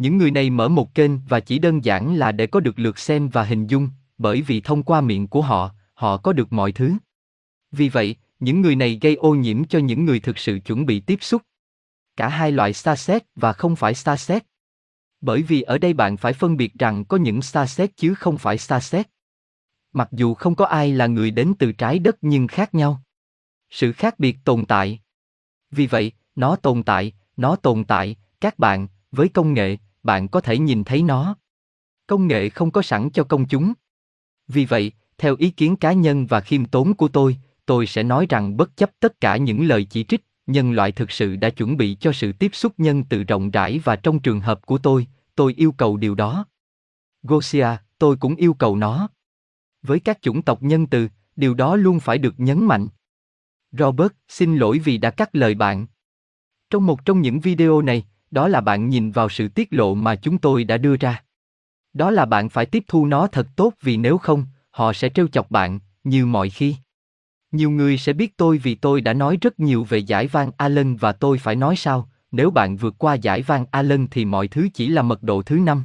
Những 0.00 0.18
người 0.18 0.30
này 0.30 0.50
mở 0.50 0.68
một 0.68 0.94
kênh 0.94 1.18
và 1.28 1.40
chỉ 1.40 1.58
đơn 1.58 1.84
giản 1.84 2.14
là 2.14 2.32
để 2.32 2.46
có 2.46 2.60
được 2.60 2.78
lượt 2.78 2.98
xem 2.98 3.28
và 3.28 3.44
hình 3.44 3.66
dung, 3.66 3.88
bởi 4.18 4.42
vì 4.42 4.60
thông 4.60 4.82
qua 4.82 5.00
miệng 5.00 5.28
của 5.28 5.42
họ, 5.42 5.74
họ 5.94 6.16
có 6.16 6.32
được 6.32 6.52
mọi 6.52 6.72
thứ. 6.72 6.92
Vì 7.72 7.88
vậy, 7.88 8.16
những 8.38 8.60
người 8.60 8.76
này 8.76 8.98
gây 9.02 9.14
ô 9.14 9.34
nhiễm 9.34 9.64
cho 9.64 9.78
những 9.78 10.04
người 10.04 10.20
thực 10.20 10.38
sự 10.38 10.58
chuẩn 10.64 10.86
bị 10.86 11.00
tiếp 11.00 11.18
xúc. 11.20 11.42
Cả 12.16 12.28
hai 12.28 12.52
loại 12.52 12.72
xa 12.72 12.96
xét 12.96 13.22
và 13.34 13.52
không 13.52 13.76
phải 13.76 13.94
xa 13.94 14.16
xét. 14.16 14.44
Bởi 15.20 15.42
vì 15.42 15.62
ở 15.62 15.78
đây 15.78 15.92
bạn 15.92 16.16
phải 16.16 16.32
phân 16.32 16.56
biệt 16.56 16.74
rằng 16.78 17.04
có 17.04 17.16
những 17.16 17.42
xa 17.42 17.66
xét 17.66 17.96
chứ 17.96 18.14
không 18.14 18.38
phải 18.38 18.58
xa 18.58 18.80
xét. 18.80 19.08
Mặc 19.92 20.08
dù 20.12 20.34
không 20.34 20.54
có 20.54 20.64
ai 20.64 20.92
là 20.92 21.06
người 21.06 21.30
đến 21.30 21.52
từ 21.58 21.72
trái 21.72 21.98
đất 21.98 22.16
nhưng 22.20 22.46
khác 22.46 22.74
nhau. 22.74 23.02
Sự 23.70 23.92
khác 23.92 24.18
biệt 24.18 24.36
tồn 24.44 24.64
tại. 24.64 25.00
Vì 25.70 25.86
vậy, 25.86 26.12
nó 26.36 26.56
tồn 26.56 26.82
tại, 26.82 27.12
nó 27.36 27.56
tồn 27.56 27.84
tại, 27.84 28.16
các 28.40 28.58
bạn, 28.58 28.88
với 29.12 29.28
công 29.28 29.54
nghệ, 29.54 29.76
bạn 30.02 30.28
có 30.28 30.40
thể 30.40 30.58
nhìn 30.58 30.84
thấy 30.84 31.02
nó. 31.02 31.36
Công 32.06 32.26
nghệ 32.26 32.48
không 32.48 32.70
có 32.70 32.82
sẵn 32.82 33.10
cho 33.10 33.24
công 33.24 33.48
chúng. 33.48 33.72
Vì 34.48 34.64
vậy, 34.64 34.92
theo 35.18 35.36
ý 35.38 35.50
kiến 35.50 35.76
cá 35.76 35.92
nhân 35.92 36.26
và 36.26 36.40
khiêm 36.40 36.64
tốn 36.64 36.94
của 36.94 37.08
tôi, 37.08 37.36
tôi 37.66 37.86
sẽ 37.86 38.02
nói 38.02 38.26
rằng 38.28 38.56
bất 38.56 38.76
chấp 38.76 38.90
tất 39.00 39.20
cả 39.20 39.36
những 39.36 39.66
lời 39.66 39.84
chỉ 39.84 40.04
trích, 40.04 40.24
nhân 40.46 40.72
loại 40.72 40.92
thực 40.92 41.10
sự 41.10 41.36
đã 41.36 41.50
chuẩn 41.50 41.76
bị 41.76 41.96
cho 42.00 42.12
sự 42.12 42.32
tiếp 42.32 42.50
xúc 42.54 42.72
nhân 42.76 43.04
từ 43.04 43.24
rộng 43.24 43.50
rãi 43.50 43.78
và 43.78 43.96
trong 43.96 44.20
trường 44.20 44.40
hợp 44.40 44.66
của 44.66 44.78
tôi, 44.78 45.06
tôi 45.34 45.54
yêu 45.56 45.72
cầu 45.72 45.96
điều 45.96 46.14
đó. 46.14 46.46
Gosia, 47.22 47.68
tôi 47.98 48.16
cũng 48.16 48.34
yêu 48.34 48.54
cầu 48.54 48.76
nó. 48.76 49.08
Với 49.82 50.00
các 50.00 50.22
chủng 50.22 50.42
tộc 50.42 50.62
nhân 50.62 50.86
từ, 50.86 51.08
điều 51.36 51.54
đó 51.54 51.76
luôn 51.76 52.00
phải 52.00 52.18
được 52.18 52.34
nhấn 52.40 52.64
mạnh. 52.64 52.88
Robert, 53.72 54.12
xin 54.28 54.56
lỗi 54.56 54.78
vì 54.78 54.98
đã 54.98 55.10
cắt 55.10 55.30
lời 55.32 55.54
bạn. 55.54 55.86
Trong 56.70 56.86
một 56.86 57.04
trong 57.04 57.20
những 57.20 57.40
video 57.40 57.82
này, 57.82 58.04
đó 58.30 58.48
là 58.48 58.60
bạn 58.60 58.88
nhìn 58.88 59.10
vào 59.10 59.28
sự 59.28 59.48
tiết 59.48 59.68
lộ 59.70 59.94
mà 59.94 60.14
chúng 60.14 60.38
tôi 60.38 60.64
đã 60.64 60.78
đưa 60.78 60.96
ra. 60.96 61.22
Đó 61.92 62.10
là 62.10 62.24
bạn 62.24 62.48
phải 62.48 62.66
tiếp 62.66 62.84
thu 62.88 63.06
nó 63.06 63.26
thật 63.26 63.46
tốt 63.56 63.72
vì 63.82 63.96
nếu 63.96 64.18
không, 64.18 64.46
họ 64.70 64.92
sẽ 64.92 65.08
trêu 65.08 65.28
chọc 65.28 65.50
bạn, 65.50 65.78
như 66.04 66.26
mọi 66.26 66.50
khi. 66.50 66.76
Nhiều 67.52 67.70
người 67.70 67.98
sẽ 67.98 68.12
biết 68.12 68.36
tôi 68.36 68.58
vì 68.58 68.74
tôi 68.74 69.00
đã 69.00 69.12
nói 69.12 69.38
rất 69.40 69.60
nhiều 69.60 69.84
về 69.84 69.98
giải 69.98 70.26
Van 70.26 70.50
Allen 70.56 70.96
và 70.96 71.12
tôi 71.12 71.38
phải 71.38 71.56
nói 71.56 71.76
sao, 71.76 72.08
nếu 72.32 72.50
bạn 72.50 72.76
vượt 72.76 72.94
qua 72.98 73.14
giải 73.14 73.42
Van 73.42 73.64
Allen 73.70 74.06
thì 74.10 74.24
mọi 74.24 74.48
thứ 74.48 74.68
chỉ 74.74 74.88
là 74.88 75.02
mật 75.02 75.22
độ 75.22 75.42
thứ 75.42 75.56
năm. 75.56 75.84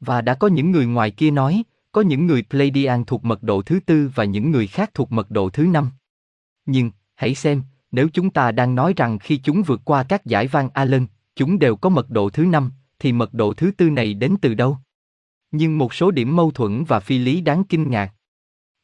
Và 0.00 0.20
đã 0.20 0.34
có 0.34 0.48
những 0.48 0.70
người 0.70 0.86
ngoài 0.86 1.10
kia 1.10 1.30
nói, 1.30 1.62
có 1.92 2.00
những 2.00 2.26
người 2.26 2.42
Pleiadian 2.50 3.04
thuộc 3.04 3.24
mật 3.24 3.42
độ 3.42 3.62
thứ 3.62 3.80
tư 3.86 4.10
và 4.14 4.24
những 4.24 4.50
người 4.50 4.66
khác 4.66 4.90
thuộc 4.94 5.12
mật 5.12 5.30
độ 5.30 5.50
thứ 5.50 5.66
năm. 5.66 5.90
Nhưng, 6.66 6.90
hãy 7.14 7.34
xem, 7.34 7.62
nếu 7.92 8.08
chúng 8.12 8.30
ta 8.30 8.52
đang 8.52 8.74
nói 8.74 8.94
rằng 8.96 9.18
khi 9.18 9.36
chúng 9.36 9.62
vượt 9.62 9.80
qua 9.84 10.02
các 10.02 10.26
giải 10.26 10.46
Van 10.46 10.68
Allen, 10.74 11.06
chúng 11.40 11.58
đều 11.58 11.76
có 11.76 11.88
mật 11.88 12.10
độ 12.10 12.30
thứ 12.30 12.44
năm, 12.44 12.70
thì 12.98 13.12
mật 13.12 13.34
độ 13.34 13.52
thứ 13.52 13.70
tư 13.76 13.90
này 13.90 14.14
đến 14.14 14.36
từ 14.42 14.54
đâu? 14.54 14.78
Nhưng 15.50 15.78
một 15.78 15.94
số 15.94 16.10
điểm 16.10 16.36
mâu 16.36 16.50
thuẫn 16.50 16.84
và 16.84 17.00
phi 17.00 17.18
lý 17.18 17.40
đáng 17.40 17.64
kinh 17.64 17.90
ngạc. 17.90 18.12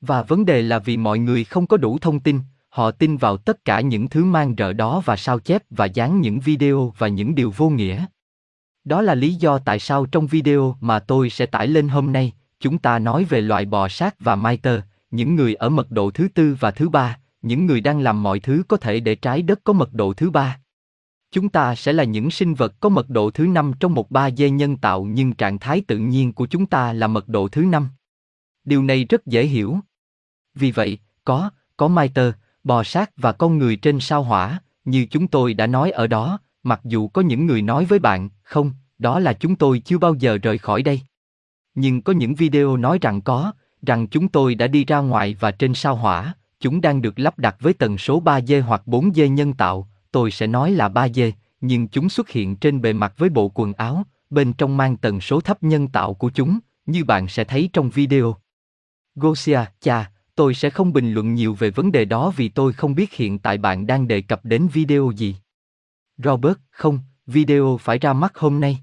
Và 0.00 0.22
vấn 0.22 0.44
đề 0.44 0.62
là 0.62 0.78
vì 0.78 0.96
mọi 0.96 1.18
người 1.18 1.44
không 1.44 1.66
có 1.66 1.76
đủ 1.76 1.98
thông 1.98 2.20
tin, 2.20 2.40
họ 2.68 2.90
tin 2.90 3.16
vào 3.16 3.36
tất 3.36 3.64
cả 3.64 3.80
những 3.80 4.08
thứ 4.08 4.24
mang 4.24 4.54
rợ 4.58 4.72
đó 4.72 5.02
và 5.04 5.16
sao 5.16 5.38
chép 5.38 5.62
và 5.70 5.84
dán 5.84 6.20
những 6.20 6.40
video 6.40 6.94
và 6.98 7.08
những 7.08 7.34
điều 7.34 7.52
vô 7.56 7.68
nghĩa. 7.68 8.04
Đó 8.84 9.02
là 9.02 9.14
lý 9.14 9.34
do 9.34 9.58
tại 9.58 9.78
sao 9.78 10.06
trong 10.06 10.26
video 10.26 10.76
mà 10.80 10.98
tôi 10.98 11.30
sẽ 11.30 11.46
tải 11.46 11.68
lên 11.68 11.88
hôm 11.88 12.12
nay, 12.12 12.32
chúng 12.60 12.78
ta 12.78 12.98
nói 12.98 13.24
về 13.24 13.40
loại 13.40 13.64
bò 13.64 13.88
sát 13.88 14.14
và 14.20 14.36
miter, 14.36 14.80
những 15.10 15.34
người 15.34 15.54
ở 15.54 15.68
mật 15.68 15.90
độ 15.90 16.10
thứ 16.10 16.28
tư 16.34 16.56
và 16.60 16.70
thứ 16.70 16.88
ba, 16.88 17.18
những 17.42 17.66
người 17.66 17.80
đang 17.80 18.00
làm 18.00 18.22
mọi 18.22 18.40
thứ 18.40 18.62
có 18.68 18.76
thể 18.76 19.00
để 19.00 19.14
trái 19.14 19.42
đất 19.42 19.60
có 19.64 19.72
mật 19.72 19.94
độ 19.94 20.12
thứ 20.12 20.30
ba. 20.30 20.58
Chúng 21.36 21.48
ta 21.48 21.74
sẽ 21.74 21.92
là 21.92 22.04
những 22.04 22.30
sinh 22.30 22.54
vật 22.54 22.74
có 22.80 22.88
mật 22.88 23.10
độ 23.10 23.30
thứ 23.30 23.46
năm 23.46 23.72
trong 23.80 23.94
một 23.94 24.10
ba 24.10 24.30
dê 24.30 24.50
nhân 24.50 24.76
tạo 24.76 25.04
nhưng 25.04 25.32
trạng 25.32 25.58
thái 25.58 25.82
tự 25.86 25.98
nhiên 25.98 26.32
của 26.32 26.46
chúng 26.46 26.66
ta 26.66 26.92
là 26.92 27.06
mật 27.06 27.28
độ 27.28 27.48
thứ 27.48 27.62
năm. 27.62 27.88
Điều 28.64 28.82
này 28.82 29.04
rất 29.04 29.26
dễ 29.26 29.46
hiểu. 29.46 29.78
Vì 30.54 30.70
vậy, 30.70 30.98
có, 31.24 31.50
có 31.76 31.88
Maiter, 31.88 32.32
bò 32.64 32.82
sát 32.82 33.10
và 33.16 33.32
con 33.32 33.58
người 33.58 33.76
trên 33.76 34.00
sao 34.00 34.22
hỏa, 34.22 34.60
như 34.84 35.06
chúng 35.10 35.28
tôi 35.28 35.54
đã 35.54 35.66
nói 35.66 35.90
ở 35.90 36.06
đó, 36.06 36.38
mặc 36.62 36.80
dù 36.84 37.08
có 37.08 37.22
những 37.22 37.46
người 37.46 37.62
nói 37.62 37.84
với 37.84 37.98
bạn, 37.98 38.28
không, 38.42 38.72
đó 38.98 39.18
là 39.18 39.32
chúng 39.32 39.56
tôi 39.56 39.78
chưa 39.78 39.98
bao 39.98 40.14
giờ 40.14 40.38
rời 40.42 40.58
khỏi 40.58 40.82
đây. 40.82 41.00
Nhưng 41.74 42.02
có 42.02 42.12
những 42.12 42.34
video 42.34 42.76
nói 42.76 42.98
rằng 43.00 43.20
có, 43.20 43.52
rằng 43.86 44.06
chúng 44.06 44.28
tôi 44.28 44.54
đã 44.54 44.66
đi 44.66 44.84
ra 44.84 44.98
ngoài 44.98 45.36
và 45.40 45.50
trên 45.50 45.74
sao 45.74 45.96
hỏa, 45.96 46.34
chúng 46.60 46.80
đang 46.80 47.02
được 47.02 47.18
lắp 47.18 47.38
đặt 47.38 47.56
với 47.60 47.72
tần 47.72 47.98
số 47.98 48.22
3D 48.22 48.62
hoặc 48.62 48.82
4D 48.86 49.28
nhân 49.28 49.52
tạo, 49.52 49.88
tôi 50.16 50.30
sẽ 50.30 50.46
nói 50.46 50.72
là 50.72 50.88
3D, 50.88 51.32
nhưng 51.60 51.88
chúng 51.88 52.08
xuất 52.08 52.28
hiện 52.28 52.56
trên 52.56 52.80
bề 52.80 52.92
mặt 52.92 53.14
với 53.16 53.28
bộ 53.28 53.48
quần 53.48 53.72
áo, 53.72 54.06
bên 54.30 54.52
trong 54.52 54.76
mang 54.76 54.96
tần 54.96 55.20
số 55.20 55.40
thấp 55.40 55.62
nhân 55.62 55.88
tạo 55.88 56.14
của 56.14 56.30
chúng, 56.34 56.58
như 56.86 57.04
bạn 57.04 57.28
sẽ 57.28 57.44
thấy 57.44 57.70
trong 57.72 57.90
video. 57.90 58.36
Gosia, 59.14 59.60
cha, 59.80 60.10
tôi 60.34 60.54
sẽ 60.54 60.70
không 60.70 60.92
bình 60.92 61.12
luận 61.12 61.34
nhiều 61.34 61.54
về 61.54 61.70
vấn 61.70 61.92
đề 61.92 62.04
đó 62.04 62.32
vì 62.36 62.48
tôi 62.48 62.72
không 62.72 62.94
biết 62.94 63.12
hiện 63.12 63.38
tại 63.38 63.58
bạn 63.58 63.86
đang 63.86 64.08
đề 64.08 64.22
cập 64.22 64.44
đến 64.44 64.68
video 64.72 65.10
gì. 65.16 65.36
Robert, 66.16 66.56
không, 66.70 66.98
video 67.26 67.78
phải 67.80 67.98
ra 67.98 68.12
mắt 68.12 68.38
hôm 68.38 68.60
nay. 68.60 68.78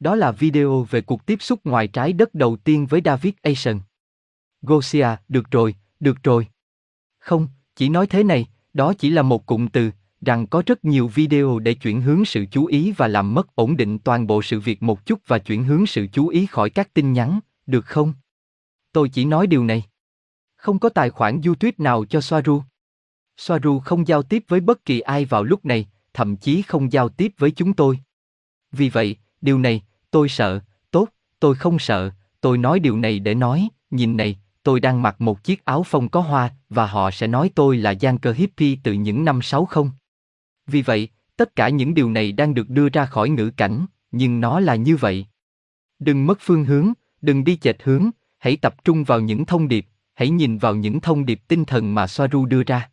Đó 0.00 0.14
là 0.14 0.32
video 0.32 0.82
về 0.90 1.00
cuộc 1.00 1.26
tiếp 1.26 1.42
xúc 1.42 1.60
ngoài 1.64 1.88
trái 1.88 2.12
đất 2.12 2.34
đầu 2.34 2.56
tiên 2.56 2.86
với 2.86 3.00
David 3.04 3.34
Asian. 3.42 3.80
Gosia, 4.62 5.08
được 5.28 5.50
rồi, 5.50 5.74
được 6.00 6.22
rồi. 6.22 6.46
Không, 7.18 7.48
chỉ 7.76 7.88
nói 7.88 8.06
thế 8.06 8.24
này, 8.24 8.46
đó 8.74 8.92
chỉ 8.98 9.10
là 9.10 9.22
một 9.22 9.46
cụm 9.46 9.68
từ, 9.68 9.90
rằng 10.24 10.46
có 10.46 10.62
rất 10.66 10.84
nhiều 10.84 11.08
video 11.08 11.58
để 11.58 11.74
chuyển 11.74 12.00
hướng 12.00 12.24
sự 12.24 12.46
chú 12.50 12.66
ý 12.66 12.92
và 12.92 13.08
làm 13.08 13.34
mất 13.34 13.54
ổn 13.54 13.76
định 13.76 13.98
toàn 13.98 14.26
bộ 14.26 14.42
sự 14.42 14.60
việc 14.60 14.82
một 14.82 15.06
chút 15.06 15.20
và 15.26 15.38
chuyển 15.38 15.64
hướng 15.64 15.86
sự 15.86 16.06
chú 16.12 16.28
ý 16.28 16.46
khỏi 16.46 16.70
các 16.70 16.94
tin 16.94 17.12
nhắn, 17.12 17.40
được 17.66 17.86
không? 17.86 18.12
Tôi 18.92 19.08
chỉ 19.08 19.24
nói 19.24 19.46
điều 19.46 19.64
này. 19.64 19.82
Không 20.56 20.78
có 20.78 20.88
tài 20.88 21.10
khoản 21.10 21.40
YouTube 21.44 21.72
nào 21.78 22.04
cho 22.04 22.20
Soaru. 22.20 22.62
Soaru 23.36 23.78
không 23.78 24.08
giao 24.08 24.22
tiếp 24.22 24.44
với 24.48 24.60
bất 24.60 24.84
kỳ 24.84 25.00
ai 25.00 25.24
vào 25.24 25.44
lúc 25.44 25.64
này, 25.64 25.86
thậm 26.14 26.36
chí 26.36 26.62
không 26.62 26.92
giao 26.92 27.08
tiếp 27.08 27.32
với 27.38 27.50
chúng 27.50 27.72
tôi. 27.72 27.98
Vì 28.72 28.88
vậy, 28.88 29.16
điều 29.40 29.58
này, 29.58 29.82
tôi 30.10 30.28
sợ, 30.28 30.60
tốt, 30.90 31.08
tôi 31.40 31.54
không 31.54 31.78
sợ, 31.78 32.10
tôi 32.40 32.58
nói 32.58 32.80
điều 32.80 32.96
này 32.96 33.18
để 33.18 33.34
nói, 33.34 33.68
nhìn 33.90 34.16
này, 34.16 34.38
tôi 34.62 34.80
đang 34.80 35.02
mặc 35.02 35.20
một 35.20 35.44
chiếc 35.44 35.64
áo 35.64 35.82
phông 35.82 36.08
có 36.08 36.20
hoa, 36.20 36.50
và 36.68 36.86
họ 36.86 37.10
sẽ 37.10 37.26
nói 37.26 37.50
tôi 37.54 37.76
là 37.76 37.90
gian 37.90 38.18
cơ 38.18 38.32
hippie 38.32 38.76
từ 38.82 38.92
những 38.92 39.24
năm 39.24 39.42
60. 39.42 39.84
Vì 40.66 40.82
vậy, 40.82 41.08
tất 41.36 41.56
cả 41.56 41.68
những 41.68 41.94
điều 41.94 42.10
này 42.10 42.32
đang 42.32 42.54
được 42.54 42.70
đưa 42.70 42.88
ra 42.88 43.06
khỏi 43.06 43.28
ngữ 43.28 43.50
cảnh, 43.50 43.86
nhưng 44.12 44.40
nó 44.40 44.60
là 44.60 44.74
như 44.74 44.96
vậy. 44.96 45.26
Đừng 45.98 46.26
mất 46.26 46.38
phương 46.40 46.64
hướng, 46.64 46.92
đừng 47.22 47.44
đi 47.44 47.56
chệch 47.56 47.82
hướng, 47.82 48.10
hãy 48.38 48.56
tập 48.56 48.84
trung 48.84 49.04
vào 49.04 49.20
những 49.20 49.44
thông 49.44 49.68
điệp, 49.68 49.86
hãy 50.14 50.30
nhìn 50.30 50.58
vào 50.58 50.74
những 50.74 51.00
thông 51.00 51.26
điệp 51.26 51.40
tinh 51.48 51.64
thần 51.64 51.94
mà 51.94 52.06
Soaru 52.06 52.46
đưa 52.46 52.62
ra. 52.62 52.90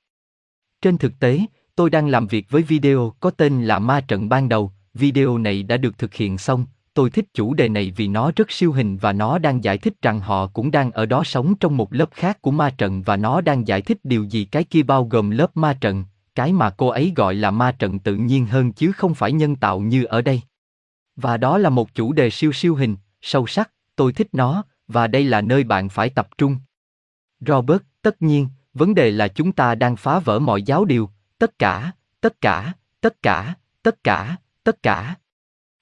Trên 0.82 0.98
thực 0.98 1.20
tế, 1.20 1.40
tôi 1.76 1.90
đang 1.90 2.08
làm 2.08 2.28
việc 2.28 2.50
với 2.50 2.62
video 2.62 3.14
có 3.20 3.30
tên 3.30 3.64
là 3.64 3.80
Ma 3.80 4.02
trận 4.02 4.30
ban 4.30 4.50
đầu, 4.50 4.72
video 4.94 5.38
này 5.38 5.64
đã 5.64 5.78
được 5.78 5.98
thực 5.98 6.14
hiện 6.14 6.38
xong, 6.38 6.66
tôi 6.94 7.10
thích 7.10 7.26
chủ 7.34 7.54
đề 7.54 7.70
này 7.70 7.94
vì 7.96 8.08
nó 8.08 8.32
rất 8.36 8.52
siêu 8.52 8.72
hình 8.72 8.98
và 8.98 9.14
nó 9.14 9.38
đang 9.38 9.64
giải 9.64 9.78
thích 9.78 9.94
rằng 10.02 10.20
họ 10.20 10.48
cũng 10.48 10.72
đang 10.72 10.92
ở 10.92 11.06
đó 11.06 11.24
sống 11.24 11.56
trong 11.60 11.78
một 11.78 11.94
lớp 11.94 12.10
khác 12.12 12.42
của 12.42 12.52
ma 12.52 12.70
trận 12.70 13.02
và 13.02 13.18
nó 13.18 13.42
đang 13.42 13.68
giải 13.68 13.82
thích 13.82 13.98
điều 14.04 14.24
gì 14.24 14.46
cái 14.46 14.64
kia 14.64 14.84
bao 14.84 15.06
gồm 15.06 15.30
lớp 15.30 15.58
ma 15.58 15.78
trận, 15.82 16.06
cái 16.36 16.54
mà 16.54 16.70
cô 16.70 16.88
ấy 16.88 17.14
gọi 17.16 17.36
là 17.36 17.52
ma 17.52 17.72
trận 17.72 18.00
tự 18.00 18.16
nhiên 18.16 18.46
hơn 18.46 18.74
chứ 18.74 18.92
không 18.92 19.16
phải 19.16 19.32
nhân 19.32 19.56
tạo 19.56 19.80
như 19.80 20.04
ở 20.04 20.22
đây. 20.22 20.42
Và 21.16 21.38
đó 21.38 21.58
là 21.58 21.70
một 21.70 21.96
chủ 21.96 22.14
đề 22.14 22.30
siêu 22.30 22.54
siêu 22.54 22.76
hình, 22.76 22.96
sâu 23.22 23.48
sắc, 23.48 23.72
tôi 23.96 24.14
thích 24.14 24.28
nó, 24.32 24.64
và 24.88 25.08
đây 25.08 25.24
là 25.24 25.42
nơi 25.42 25.64
bạn 25.64 25.90
phải 25.90 26.10
tập 26.10 26.28
trung. 26.38 26.58
Robert, 27.40 27.82
tất 28.02 28.22
nhiên, 28.22 28.48
vấn 28.74 28.96
đề 28.96 29.12
là 29.12 29.28
chúng 29.28 29.52
ta 29.52 29.76
đang 29.76 29.96
phá 29.96 30.20
vỡ 30.20 30.40
mọi 30.40 30.62
giáo 30.62 30.86
điều, 30.86 31.10
tất 31.38 31.60
cả, 31.60 31.92
tất 32.22 32.42
cả, 32.42 32.74
tất 33.02 33.22
cả, 33.22 33.56
tất 33.84 34.04
cả, 34.04 34.38
tất 34.64 34.84
cả. 34.84 35.16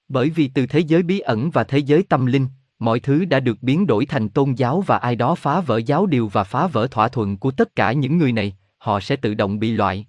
Bởi 0.08 0.30
vì 0.30 0.48
từ 0.48 0.66
thế 0.66 0.80
giới 0.80 1.02
bí 1.02 1.18
ẩn 1.18 1.50
và 1.50 1.64
thế 1.64 1.78
giới 1.78 2.02
tâm 2.02 2.26
linh, 2.26 2.46
mọi 2.78 3.00
thứ 3.00 3.24
đã 3.24 3.40
được 3.40 3.62
biến 3.62 3.86
đổi 3.86 4.06
thành 4.06 4.28
tôn 4.28 4.52
giáo 4.52 4.80
và 4.80 4.96
ai 4.96 5.16
đó 5.16 5.34
phá 5.34 5.60
vỡ 5.60 5.78
giáo 5.78 6.06
điều 6.06 6.28
và 6.28 6.44
phá 6.44 6.66
vỡ 6.66 6.86
thỏa 6.90 7.08
thuận 7.08 7.36
của 7.36 7.50
tất 7.50 7.76
cả 7.76 7.92
những 7.92 8.18
người 8.18 8.32
này, 8.32 8.56
họ 8.78 9.00
sẽ 9.00 9.16
tự 9.16 9.34
động 9.34 9.58
bị 9.58 9.72
loại. 9.72 10.06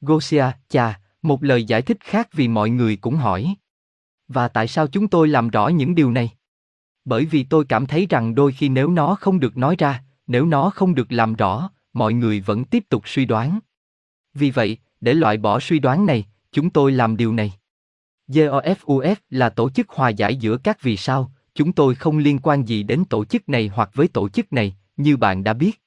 Gosia, 0.00 0.44
cha, 0.68 1.00
một 1.22 1.44
lời 1.44 1.64
giải 1.64 1.82
thích 1.82 1.98
khác 2.00 2.28
vì 2.32 2.48
mọi 2.48 2.70
người 2.70 2.96
cũng 2.96 3.16
hỏi. 3.16 3.54
Và 4.28 4.48
tại 4.48 4.68
sao 4.68 4.86
chúng 4.86 5.08
tôi 5.08 5.28
làm 5.28 5.48
rõ 5.48 5.68
những 5.68 5.94
điều 5.94 6.12
này? 6.12 6.30
Bởi 7.04 7.24
vì 7.24 7.44
tôi 7.44 7.64
cảm 7.64 7.86
thấy 7.86 8.06
rằng 8.10 8.34
đôi 8.34 8.52
khi 8.52 8.68
nếu 8.68 8.90
nó 8.90 9.14
không 9.14 9.40
được 9.40 9.56
nói 9.56 9.76
ra, 9.78 10.02
nếu 10.26 10.46
nó 10.46 10.70
không 10.70 10.94
được 10.94 11.12
làm 11.12 11.34
rõ, 11.34 11.70
mọi 11.92 12.12
người 12.12 12.40
vẫn 12.40 12.64
tiếp 12.64 12.84
tục 12.88 13.08
suy 13.08 13.24
đoán. 13.24 13.58
Vì 14.34 14.50
vậy, 14.50 14.76
để 15.00 15.14
loại 15.14 15.36
bỏ 15.36 15.60
suy 15.60 15.78
đoán 15.78 16.06
này, 16.06 16.26
chúng 16.52 16.70
tôi 16.70 16.92
làm 16.92 17.16
điều 17.16 17.32
này. 17.32 17.52
GOFUF 18.28 19.16
là 19.30 19.50
tổ 19.50 19.70
chức 19.70 19.88
hòa 19.88 20.08
giải 20.08 20.36
giữa 20.36 20.56
các 20.56 20.82
vì 20.82 20.96
sao, 20.96 21.32
chúng 21.54 21.72
tôi 21.72 21.94
không 21.94 22.18
liên 22.18 22.38
quan 22.38 22.64
gì 22.64 22.82
đến 22.82 23.04
tổ 23.04 23.24
chức 23.24 23.48
này 23.48 23.70
hoặc 23.74 23.90
với 23.94 24.08
tổ 24.08 24.28
chức 24.28 24.52
này, 24.52 24.76
như 24.96 25.16
bạn 25.16 25.44
đã 25.44 25.52
biết. 25.52 25.82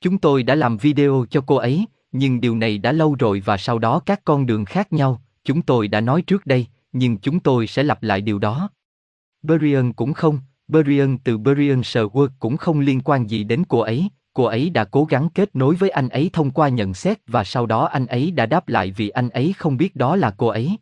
Chúng 0.00 0.18
tôi 0.18 0.42
đã 0.42 0.54
làm 0.54 0.76
video 0.76 1.26
cho 1.30 1.40
cô 1.46 1.56
ấy, 1.56 1.86
nhưng 2.12 2.40
điều 2.40 2.56
này 2.56 2.78
đã 2.78 2.92
lâu 2.92 3.16
rồi 3.18 3.42
và 3.44 3.56
sau 3.56 3.78
đó 3.78 4.00
các 4.06 4.20
con 4.24 4.46
đường 4.46 4.64
khác 4.64 4.92
nhau, 4.92 5.22
chúng 5.44 5.62
tôi 5.62 5.88
đã 5.88 6.00
nói 6.00 6.22
trước 6.22 6.46
đây, 6.46 6.66
nhưng 6.92 7.18
chúng 7.18 7.40
tôi 7.40 7.66
sẽ 7.66 7.82
lặp 7.82 8.02
lại 8.02 8.20
điều 8.20 8.38
đó. 8.38 8.70
Berian 9.42 9.92
cũng 9.92 10.12
không, 10.12 10.38
Berian 10.68 11.18
từ 11.18 11.38
Berian 11.38 11.80
Sherwood 11.80 12.28
cũng 12.38 12.56
không 12.56 12.80
liên 12.80 13.00
quan 13.00 13.26
gì 13.26 13.44
đến 13.44 13.64
cô 13.68 13.78
ấy, 13.78 14.08
cô 14.32 14.44
ấy 14.44 14.70
đã 14.70 14.84
cố 14.84 15.04
gắng 15.04 15.28
kết 15.34 15.56
nối 15.56 15.74
với 15.74 15.90
anh 15.90 16.08
ấy 16.08 16.30
thông 16.32 16.50
qua 16.50 16.68
nhận 16.68 16.94
xét 16.94 17.18
và 17.26 17.44
sau 17.44 17.66
đó 17.66 17.84
anh 17.84 18.06
ấy 18.06 18.30
đã 18.30 18.46
đáp 18.46 18.68
lại 18.68 18.92
vì 18.96 19.08
anh 19.08 19.28
ấy 19.28 19.54
không 19.58 19.76
biết 19.76 19.96
đó 19.96 20.16
là 20.16 20.34
cô 20.36 20.46
ấy. 20.46 20.76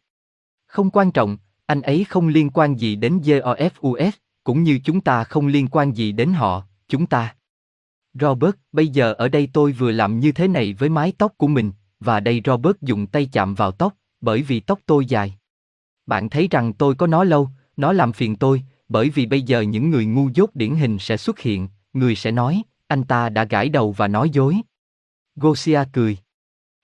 Không 0.66 0.90
quan 0.90 1.10
trọng, 1.10 1.36
anh 1.66 1.82
ấy 1.82 2.04
không 2.04 2.28
liên 2.28 2.50
quan 2.50 2.76
gì 2.76 2.96
đến 2.96 3.18
GOFUS, 3.18 4.10
cũng 4.44 4.62
như 4.62 4.80
chúng 4.84 5.00
ta 5.00 5.24
không 5.24 5.46
liên 5.46 5.68
quan 5.68 5.92
gì 5.92 6.12
đến 6.12 6.32
họ, 6.32 6.62
chúng 6.88 7.06
ta. 7.06 7.34
Robert, 8.20 8.54
bây 8.72 8.88
giờ 8.88 9.12
ở 9.12 9.28
đây 9.28 9.48
tôi 9.52 9.72
vừa 9.72 9.90
làm 9.90 10.20
như 10.20 10.32
thế 10.32 10.48
này 10.48 10.74
với 10.78 10.88
mái 10.88 11.12
tóc 11.18 11.32
của 11.36 11.46
mình, 11.46 11.72
và 12.00 12.20
đây 12.20 12.42
Robert 12.44 12.76
dùng 12.80 13.06
tay 13.06 13.28
chạm 13.32 13.54
vào 13.54 13.72
tóc, 13.72 13.94
bởi 14.20 14.42
vì 14.42 14.60
tóc 14.60 14.80
tôi 14.86 15.06
dài. 15.06 15.34
Bạn 16.06 16.28
thấy 16.28 16.48
rằng 16.50 16.72
tôi 16.72 16.94
có 16.94 17.06
nó 17.06 17.24
lâu, 17.24 17.50
nó 17.76 17.92
làm 17.92 18.12
phiền 18.12 18.36
tôi, 18.36 18.62
bởi 18.88 19.10
vì 19.10 19.26
bây 19.26 19.42
giờ 19.42 19.60
những 19.60 19.90
người 19.90 20.06
ngu 20.06 20.30
dốt 20.34 20.50
điển 20.54 20.74
hình 20.74 20.98
sẽ 20.98 21.16
xuất 21.16 21.38
hiện, 21.38 21.68
người 21.92 22.14
sẽ 22.14 22.30
nói, 22.30 22.62
anh 22.86 23.04
ta 23.04 23.28
đã 23.28 23.44
gãi 23.44 23.68
đầu 23.68 23.92
và 23.92 24.08
nói 24.08 24.30
dối. 24.30 24.56
Gosia 25.36 25.80
cười. 25.92 26.18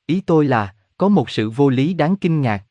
Ý 0.07 0.21
tôi 0.21 0.45
là, 0.45 0.75
có 0.99 1.09
một 1.09 1.31
sự 1.31 1.51
vô 1.51 1.69
lý 1.69 1.95
đáng 1.95 2.17
kinh 2.17 2.41
ngạc. 2.41 2.65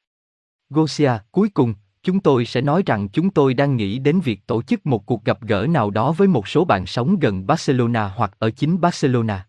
Gosia, 0.70 1.12
cuối 1.32 1.50
cùng, 1.50 1.74
chúng 2.04 2.20
tôi 2.20 2.46
sẽ 2.46 2.62
nói 2.62 2.84
rằng 2.86 3.10
chúng 3.10 3.30
tôi 3.30 3.54
đang 3.54 3.76
nghĩ 3.76 4.00
đến 4.00 4.20
việc 4.20 4.48
tổ 4.48 4.62
chức 4.62 4.86
một 4.86 5.06
cuộc 5.06 5.26
gặp 5.26 5.42
gỡ 5.42 5.68
nào 5.70 5.90
đó 5.90 6.12
với 6.12 6.28
một 6.28 6.48
số 6.48 6.66
bạn 6.66 6.86
sống 6.86 7.20
gần 7.20 7.48
Barcelona 7.48 8.08
hoặc 8.08 8.36
ở 8.40 8.52
chính 8.52 8.82
Barcelona. 8.82 9.48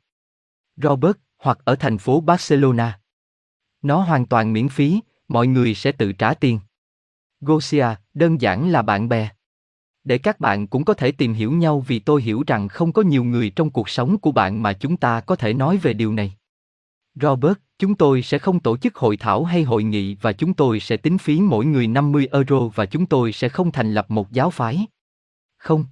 Robert, 0.77 1.17
hoặc 1.39 1.59
ở 1.65 1.77
thành 1.77 1.99
phố 1.99 2.21
Barcelona. 2.21 3.01
Nó 3.83 4.01
hoàn 4.01 4.27
toàn 4.27 4.53
miễn 4.53 4.69
phí, 4.69 5.01
mọi 5.29 5.47
người 5.47 5.75
sẽ 5.75 5.93
tự 5.93 6.13
trả 6.13 6.35
tiền. 6.35 6.61
Gosia, 7.41 7.87
đơn 8.15 8.41
giản 8.41 8.71
là 8.71 8.83
bạn 8.83 9.09
bè. 9.09 9.29
Để 10.05 10.19
các 10.19 10.41
bạn 10.41 10.67
cũng 10.67 10.85
có 10.85 10.95
thể 10.95 11.13
tìm 11.13 11.33
hiểu 11.33 11.53
nhau 11.53 11.81
vì 11.81 11.99
tôi 11.99 12.23
hiểu 12.23 12.45
rằng 12.47 12.69
không 12.69 12.93
có 12.93 13.03
nhiều 13.03 13.25
người 13.25 13.51
trong 13.51 13.71
cuộc 13.71 13.89
sống 13.89 14.19
của 14.19 14.33
bạn 14.33 14.63
mà 14.63 14.73
chúng 14.73 14.97
ta 14.97 15.21
có 15.21 15.37
thể 15.37 15.53
nói 15.53 15.77
về 15.77 15.93
điều 15.93 16.13
này. 16.13 16.37
Robert, 17.15 17.59
chúng 17.79 17.95
tôi 17.95 18.23
sẽ 18.23 18.39
không 18.39 18.61
tổ 18.61 18.77
chức 18.77 18.97
hội 18.97 19.17
thảo 19.17 19.45
hay 19.45 19.63
hội 19.63 19.85
nghị 19.85 20.15
và 20.15 20.33
chúng 20.33 20.55
tôi 20.55 20.81
sẽ 20.81 20.97
tính 20.97 21.19
phí 21.19 21.41
mỗi 21.41 21.65
người 21.65 21.87
50 21.87 22.29
euro 22.33 22.69
và 22.75 22.87
chúng 22.87 23.07
tôi 23.07 23.33
sẽ 23.33 23.49
không 23.49 23.73
thành 23.73 23.95
lập 23.95 24.11
một 24.11 24.33
giáo 24.33 24.51
phái. 24.51 24.87
Không. 25.57 25.85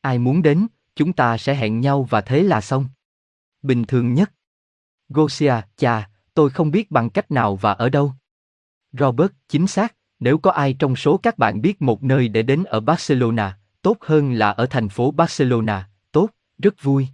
Ai 0.00 0.18
muốn 0.18 0.42
đến, 0.42 0.66
chúng 0.96 1.12
ta 1.12 1.36
sẽ 1.36 1.54
hẹn 1.54 1.80
nhau 1.80 2.02
và 2.02 2.20
thế 2.20 2.42
là 2.42 2.60
xong. 2.60 2.88
Bình 3.62 3.84
thường 3.84 4.14
nhất. 4.14 4.32
Gosia, 5.08 5.54
chà, 5.76 6.10
tôi 6.34 6.50
không 6.50 6.70
biết 6.70 6.90
bằng 6.90 7.10
cách 7.10 7.30
nào 7.30 7.56
và 7.56 7.72
ở 7.72 7.88
đâu. 7.88 8.12
Robert, 8.92 9.32
chính 9.48 9.66
xác, 9.66 9.96
nếu 10.20 10.38
có 10.38 10.50
ai 10.50 10.72
trong 10.78 10.96
số 10.96 11.16
các 11.16 11.38
bạn 11.38 11.60
biết 11.60 11.82
một 11.82 12.02
nơi 12.02 12.28
để 12.28 12.42
đến 12.42 12.64
ở 12.64 12.80
Barcelona, 12.80 13.58
tốt 13.82 13.96
hơn 14.00 14.32
là 14.32 14.50
ở 14.50 14.66
thành 14.66 14.88
phố 14.88 15.10
Barcelona, 15.10 15.88
tốt, 16.12 16.28
rất 16.58 16.82
vui. 16.82 17.08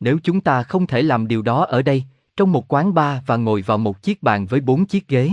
Nếu 0.00 0.18
chúng 0.22 0.40
ta 0.40 0.62
không 0.62 0.86
thể 0.86 1.02
làm 1.02 1.28
điều 1.28 1.42
đó 1.42 1.64
ở 1.64 1.82
đây, 1.82 2.04
trong 2.36 2.52
một 2.52 2.72
quán 2.72 2.94
bar 2.94 3.22
và 3.26 3.36
ngồi 3.36 3.62
vào 3.62 3.78
một 3.78 4.02
chiếc 4.02 4.22
bàn 4.22 4.46
với 4.46 4.60
bốn 4.60 4.86
chiếc 4.86 5.08
ghế. 5.08 5.30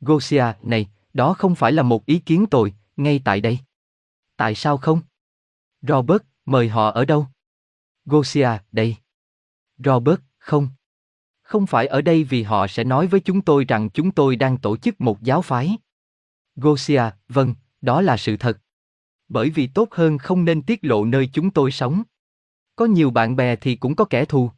Gosia, 0.00 0.44
này, 0.62 0.88
đó 1.12 1.34
không 1.34 1.54
phải 1.54 1.72
là 1.72 1.82
một 1.82 2.06
ý 2.06 2.18
kiến 2.18 2.46
tồi, 2.46 2.74
ngay 2.96 3.20
tại 3.24 3.40
đây. 3.40 3.58
Tại 4.36 4.54
sao 4.54 4.76
không? 4.76 5.00
Robert, 5.82 6.22
mời 6.46 6.68
họ 6.68 6.90
ở 6.90 7.04
đâu? 7.04 7.26
Gosia, 8.04 8.48
đây. 8.72 8.96
Robert, 9.78 10.20
không. 10.38 10.68
Không 11.42 11.66
phải 11.66 11.86
ở 11.86 12.00
đây 12.00 12.24
vì 12.24 12.42
họ 12.42 12.66
sẽ 12.66 12.84
nói 12.84 13.06
với 13.06 13.20
chúng 13.20 13.42
tôi 13.42 13.64
rằng 13.64 13.90
chúng 13.90 14.10
tôi 14.10 14.36
đang 14.36 14.58
tổ 14.58 14.76
chức 14.76 15.00
một 15.00 15.22
giáo 15.22 15.42
phái. 15.42 15.76
Gosia, 16.56 17.02
vâng, 17.28 17.54
đó 17.80 18.00
là 18.00 18.16
sự 18.16 18.36
thật. 18.36 18.60
Bởi 19.28 19.50
vì 19.50 19.66
tốt 19.66 19.88
hơn 19.90 20.18
không 20.18 20.44
nên 20.44 20.62
tiết 20.62 20.78
lộ 20.82 21.04
nơi 21.04 21.30
chúng 21.32 21.50
tôi 21.50 21.70
sống. 21.70 22.02
Có 22.76 22.84
nhiều 22.84 23.10
bạn 23.10 23.36
bè 23.36 23.56
thì 23.56 23.76
cũng 23.76 23.96
có 23.96 24.04
kẻ 24.04 24.24
thù. 24.24 24.50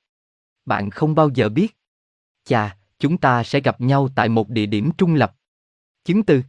Bạn 0.66 0.90
không 0.90 1.14
bao 1.14 1.30
giờ 1.34 1.48
biết. 1.48 1.76
Chà, 2.44 2.76
chúng 2.98 3.18
ta 3.18 3.42
sẽ 3.42 3.60
gặp 3.60 3.80
nhau 3.80 4.08
tại 4.14 4.28
một 4.28 4.48
địa 4.48 4.66
điểm 4.66 4.90
trung 4.98 5.14
lập. 5.14 5.34
Chứng 6.04 6.22
từ. 6.22 6.42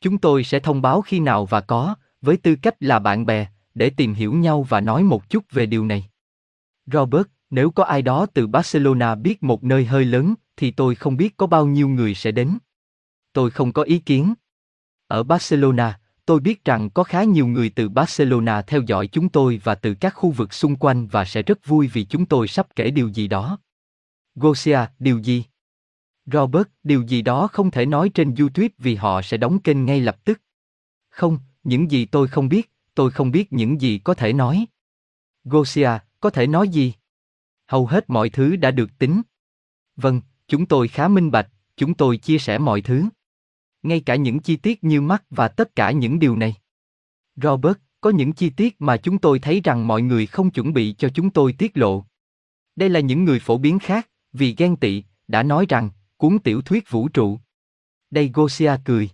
Chúng 0.00 0.18
tôi 0.18 0.44
sẽ 0.44 0.60
thông 0.60 0.82
báo 0.82 1.00
khi 1.00 1.20
nào 1.20 1.46
và 1.46 1.60
có, 1.60 1.94
với 2.20 2.36
tư 2.36 2.56
cách 2.62 2.74
là 2.80 2.98
bạn 2.98 3.26
bè, 3.26 3.46
để 3.74 3.90
tìm 3.90 4.14
hiểu 4.14 4.34
nhau 4.34 4.62
và 4.62 4.80
nói 4.80 5.02
một 5.02 5.30
chút 5.30 5.44
về 5.50 5.66
điều 5.66 5.84
này. 5.84 6.10
Robert, 6.86 7.26
nếu 7.50 7.70
có 7.70 7.84
ai 7.84 8.02
đó 8.02 8.26
từ 8.34 8.46
Barcelona 8.46 9.14
biết 9.14 9.42
một 9.42 9.64
nơi 9.64 9.84
hơi 9.84 10.04
lớn, 10.04 10.34
thì 10.56 10.70
tôi 10.70 10.94
không 10.94 11.16
biết 11.16 11.36
có 11.36 11.46
bao 11.46 11.66
nhiêu 11.66 11.88
người 11.88 12.14
sẽ 12.14 12.30
đến. 12.30 12.58
Tôi 13.32 13.50
không 13.50 13.72
có 13.72 13.82
ý 13.82 13.98
kiến. 13.98 14.34
Ở 15.06 15.22
Barcelona, 15.22 15.99
tôi 16.30 16.40
biết 16.40 16.64
rằng 16.64 16.90
có 16.90 17.04
khá 17.04 17.24
nhiều 17.24 17.46
người 17.46 17.70
từ 17.70 17.88
Barcelona 17.88 18.62
theo 18.62 18.82
dõi 18.86 19.06
chúng 19.06 19.28
tôi 19.28 19.60
và 19.64 19.74
từ 19.74 19.94
các 19.94 20.10
khu 20.10 20.30
vực 20.30 20.54
xung 20.54 20.76
quanh 20.76 21.06
và 21.06 21.24
sẽ 21.24 21.42
rất 21.42 21.66
vui 21.66 21.88
vì 21.88 22.04
chúng 22.04 22.26
tôi 22.26 22.48
sắp 22.48 22.66
kể 22.76 22.90
điều 22.90 23.08
gì 23.08 23.28
đó. 23.28 23.58
Gosia, 24.34 24.78
điều 24.98 25.18
gì? 25.18 25.44
Robert, 26.26 26.68
điều 26.82 27.02
gì 27.02 27.22
đó 27.22 27.46
không 27.46 27.70
thể 27.70 27.86
nói 27.86 28.08
trên 28.08 28.34
YouTube 28.34 28.68
vì 28.78 28.94
họ 28.94 29.22
sẽ 29.22 29.36
đóng 29.36 29.58
kênh 29.58 29.84
ngay 29.84 30.00
lập 30.00 30.24
tức. 30.24 30.40
Không, 31.08 31.38
những 31.64 31.90
gì 31.90 32.04
tôi 32.04 32.28
không 32.28 32.48
biết, 32.48 32.70
tôi 32.94 33.10
không 33.10 33.30
biết 33.30 33.52
những 33.52 33.80
gì 33.80 33.98
có 33.98 34.14
thể 34.14 34.32
nói. 34.32 34.66
Gosia, 35.44 35.90
có 36.20 36.30
thể 36.30 36.46
nói 36.46 36.68
gì? 36.68 36.94
Hầu 37.66 37.86
hết 37.86 38.10
mọi 38.10 38.30
thứ 38.30 38.56
đã 38.56 38.70
được 38.70 38.98
tính. 38.98 39.22
Vâng, 39.96 40.20
chúng 40.48 40.66
tôi 40.66 40.88
khá 40.88 41.08
minh 41.08 41.30
bạch, 41.30 41.48
chúng 41.76 41.94
tôi 41.94 42.16
chia 42.16 42.38
sẻ 42.38 42.58
mọi 42.58 42.80
thứ. 42.80 43.04
Ngay 43.82 44.00
cả 44.00 44.14
những 44.14 44.40
chi 44.40 44.56
tiết 44.56 44.84
như 44.84 45.00
mắt 45.00 45.24
và 45.30 45.48
tất 45.48 45.76
cả 45.76 45.90
những 45.90 46.18
điều 46.18 46.36
này. 46.36 46.54
Robert, 47.36 47.76
có 48.00 48.10
những 48.10 48.32
chi 48.32 48.50
tiết 48.50 48.80
mà 48.80 48.96
chúng 48.96 49.18
tôi 49.18 49.38
thấy 49.38 49.60
rằng 49.60 49.86
mọi 49.86 50.02
người 50.02 50.26
không 50.26 50.50
chuẩn 50.50 50.72
bị 50.72 50.94
cho 50.98 51.08
chúng 51.08 51.30
tôi 51.30 51.52
tiết 51.52 51.76
lộ. 51.76 52.04
Đây 52.76 52.88
là 52.88 53.00
những 53.00 53.24
người 53.24 53.40
phổ 53.40 53.58
biến 53.58 53.78
khác, 53.78 54.10
vì 54.32 54.54
ghen 54.58 54.76
tị, 54.76 55.04
đã 55.28 55.42
nói 55.42 55.66
rằng, 55.68 55.90
cuốn 56.16 56.38
tiểu 56.38 56.62
thuyết 56.62 56.90
vũ 56.90 57.08
trụ. 57.08 57.38
Đây 58.10 58.30
Gosia 58.34 58.72
cười. 58.84 59.10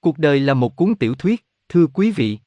Cuộc 0.00 0.18
đời 0.18 0.40
là 0.40 0.54
một 0.54 0.76
cuốn 0.76 0.94
tiểu 0.94 1.14
thuyết, 1.14 1.46
thưa 1.68 1.86
quý 1.86 2.10
vị. 2.10 2.38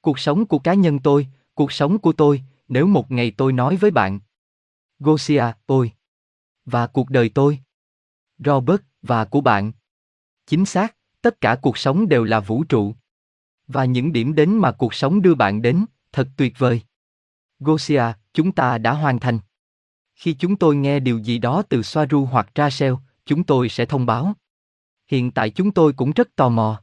Cuộc 0.00 0.18
sống 0.18 0.46
của 0.46 0.58
cá 0.58 0.74
nhân 0.74 0.98
tôi, 0.98 1.26
cuộc 1.54 1.72
sống 1.72 1.98
của 1.98 2.12
tôi, 2.12 2.42
nếu 2.68 2.86
một 2.86 3.10
ngày 3.10 3.30
tôi 3.36 3.52
nói 3.52 3.76
với 3.76 3.90
bạn. 3.90 4.20
Gosia, 4.98 5.44
tôi 5.66 5.92
Và 6.64 6.86
cuộc 6.86 7.10
đời 7.10 7.28
tôi. 7.34 7.58
Robert, 8.38 8.80
và 9.02 9.24
của 9.24 9.40
bạn. 9.40 9.72
Chính 10.48 10.64
xác, 10.64 10.96
tất 11.22 11.40
cả 11.40 11.58
cuộc 11.62 11.78
sống 11.78 12.08
đều 12.08 12.24
là 12.24 12.40
vũ 12.40 12.64
trụ. 12.64 12.94
Và 13.66 13.84
những 13.84 14.12
điểm 14.12 14.34
đến 14.34 14.56
mà 14.56 14.72
cuộc 14.72 14.94
sống 14.94 15.22
đưa 15.22 15.34
bạn 15.34 15.62
đến, 15.62 15.84
thật 16.12 16.28
tuyệt 16.36 16.58
vời. 16.58 16.82
Gosia, 17.58 18.02
chúng 18.32 18.52
ta 18.52 18.78
đã 18.78 18.92
hoàn 18.92 19.20
thành. 19.20 19.38
Khi 20.14 20.34
chúng 20.38 20.56
tôi 20.56 20.76
nghe 20.76 21.00
điều 21.00 21.18
gì 21.18 21.38
đó 21.38 21.62
từ 21.68 21.82
Soaru 21.82 22.24
hoặc 22.24 22.48
Rachel, 22.54 22.94
chúng 23.26 23.44
tôi 23.44 23.68
sẽ 23.68 23.86
thông 23.86 24.06
báo. 24.06 24.32
Hiện 25.10 25.30
tại 25.30 25.50
chúng 25.50 25.70
tôi 25.70 25.92
cũng 25.92 26.10
rất 26.10 26.36
tò 26.36 26.48
mò. 26.48 26.82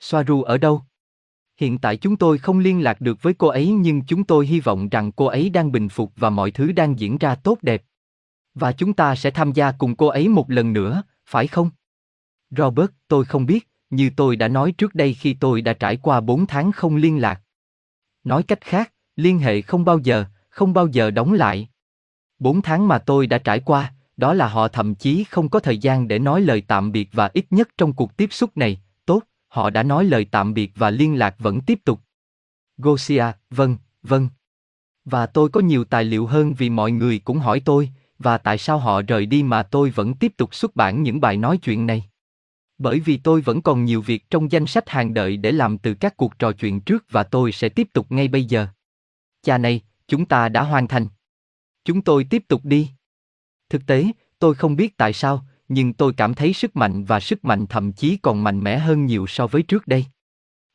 Soaru 0.00 0.42
ở 0.42 0.58
đâu? 0.58 0.82
Hiện 1.56 1.78
tại 1.78 1.96
chúng 1.96 2.16
tôi 2.16 2.38
không 2.38 2.58
liên 2.58 2.82
lạc 2.82 3.00
được 3.00 3.22
với 3.22 3.34
cô 3.34 3.48
ấy 3.48 3.68
nhưng 3.68 4.02
chúng 4.04 4.24
tôi 4.24 4.46
hy 4.46 4.60
vọng 4.60 4.88
rằng 4.88 5.12
cô 5.12 5.26
ấy 5.26 5.50
đang 5.50 5.72
bình 5.72 5.88
phục 5.88 6.12
và 6.16 6.30
mọi 6.30 6.50
thứ 6.50 6.72
đang 6.72 6.98
diễn 6.98 7.18
ra 7.18 7.34
tốt 7.34 7.58
đẹp. 7.62 7.82
Và 8.54 8.72
chúng 8.72 8.92
ta 8.92 9.14
sẽ 9.14 9.30
tham 9.30 9.52
gia 9.52 9.72
cùng 9.72 9.96
cô 9.96 10.06
ấy 10.06 10.28
một 10.28 10.50
lần 10.50 10.72
nữa, 10.72 11.02
phải 11.26 11.46
không? 11.46 11.70
Robert, 12.50 12.90
tôi 13.08 13.24
không 13.24 13.46
biết, 13.46 13.68
như 13.90 14.10
tôi 14.16 14.36
đã 14.36 14.48
nói 14.48 14.72
trước 14.72 14.94
đây 14.94 15.14
khi 15.14 15.34
tôi 15.34 15.62
đã 15.62 15.72
trải 15.72 15.96
qua 15.96 16.20
4 16.20 16.46
tháng 16.46 16.72
không 16.72 16.96
liên 16.96 17.20
lạc. 17.20 17.40
Nói 18.24 18.42
cách 18.42 18.60
khác, 18.60 18.92
liên 19.16 19.38
hệ 19.38 19.62
không 19.62 19.84
bao 19.84 19.98
giờ, 19.98 20.24
không 20.48 20.72
bao 20.72 20.86
giờ 20.86 21.10
đóng 21.10 21.32
lại. 21.32 21.68
4 22.38 22.62
tháng 22.62 22.88
mà 22.88 22.98
tôi 22.98 23.26
đã 23.26 23.38
trải 23.38 23.60
qua, 23.60 23.92
đó 24.16 24.34
là 24.34 24.48
họ 24.48 24.68
thậm 24.68 24.94
chí 24.94 25.24
không 25.24 25.48
có 25.48 25.60
thời 25.60 25.78
gian 25.78 26.08
để 26.08 26.18
nói 26.18 26.40
lời 26.40 26.62
tạm 26.68 26.92
biệt 26.92 27.08
và 27.12 27.30
ít 27.34 27.46
nhất 27.50 27.68
trong 27.78 27.92
cuộc 27.92 28.16
tiếp 28.16 28.32
xúc 28.32 28.56
này, 28.56 28.80
tốt, 29.06 29.22
họ 29.48 29.70
đã 29.70 29.82
nói 29.82 30.04
lời 30.04 30.26
tạm 30.30 30.54
biệt 30.54 30.72
và 30.74 30.90
liên 30.90 31.18
lạc 31.18 31.34
vẫn 31.38 31.60
tiếp 31.60 31.78
tục. 31.84 32.00
Gosia, 32.78 33.24
vâng, 33.50 33.76
vâng. 34.02 34.28
Và 35.04 35.26
tôi 35.26 35.48
có 35.48 35.60
nhiều 35.60 35.84
tài 35.84 36.04
liệu 36.04 36.26
hơn 36.26 36.54
vì 36.54 36.70
mọi 36.70 36.92
người 36.92 37.18
cũng 37.18 37.38
hỏi 37.38 37.60
tôi, 37.64 37.90
và 38.18 38.38
tại 38.38 38.58
sao 38.58 38.78
họ 38.78 39.02
rời 39.02 39.26
đi 39.26 39.42
mà 39.42 39.62
tôi 39.62 39.90
vẫn 39.90 40.14
tiếp 40.14 40.32
tục 40.36 40.54
xuất 40.54 40.76
bản 40.76 41.02
những 41.02 41.20
bài 41.20 41.36
nói 41.36 41.58
chuyện 41.58 41.86
này. 41.86 42.08
Bởi 42.78 43.00
vì 43.00 43.16
tôi 43.16 43.40
vẫn 43.40 43.62
còn 43.62 43.84
nhiều 43.84 44.02
việc 44.02 44.30
trong 44.30 44.52
danh 44.52 44.66
sách 44.66 44.88
hàng 44.88 45.14
đợi 45.14 45.36
để 45.36 45.52
làm 45.52 45.78
từ 45.78 45.94
các 45.94 46.16
cuộc 46.16 46.38
trò 46.38 46.52
chuyện 46.52 46.80
trước 46.80 47.04
và 47.10 47.22
tôi 47.22 47.52
sẽ 47.52 47.68
tiếp 47.68 47.88
tục 47.92 48.06
ngay 48.12 48.28
bây 48.28 48.44
giờ. 48.44 48.66
Cha 49.42 49.58
này, 49.58 49.80
chúng 50.08 50.26
ta 50.26 50.48
đã 50.48 50.62
hoàn 50.62 50.88
thành. 50.88 51.06
Chúng 51.84 52.02
tôi 52.02 52.24
tiếp 52.24 52.42
tục 52.48 52.60
đi. 52.64 52.90
Thực 53.70 53.86
tế, 53.86 54.06
tôi 54.38 54.54
không 54.54 54.76
biết 54.76 54.96
tại 54.96 55.12
sao, 55.12 55.46
nhưng 55.68 55.92
tôi 55.92 56.12
cảm 56.16 56.34
thấy 56.34 56.52
sức 56.52 56.76
mạnh 56.76 57.04
và 57.04 57.20
sức 57.20 57.44
mạnh 57.44 57.66
thậm 57.66 57.92
chí 57.92 58.16
còn 58.16 58.44
mạnh 58.44 58.60
mẽ 58.60 58.78
hơn 58.78 59.06
nhiều 59.06 59.26
so 59.26 59.46
với 59.46 59.62
trước 59.62 59.86
đây. 59.86 60.06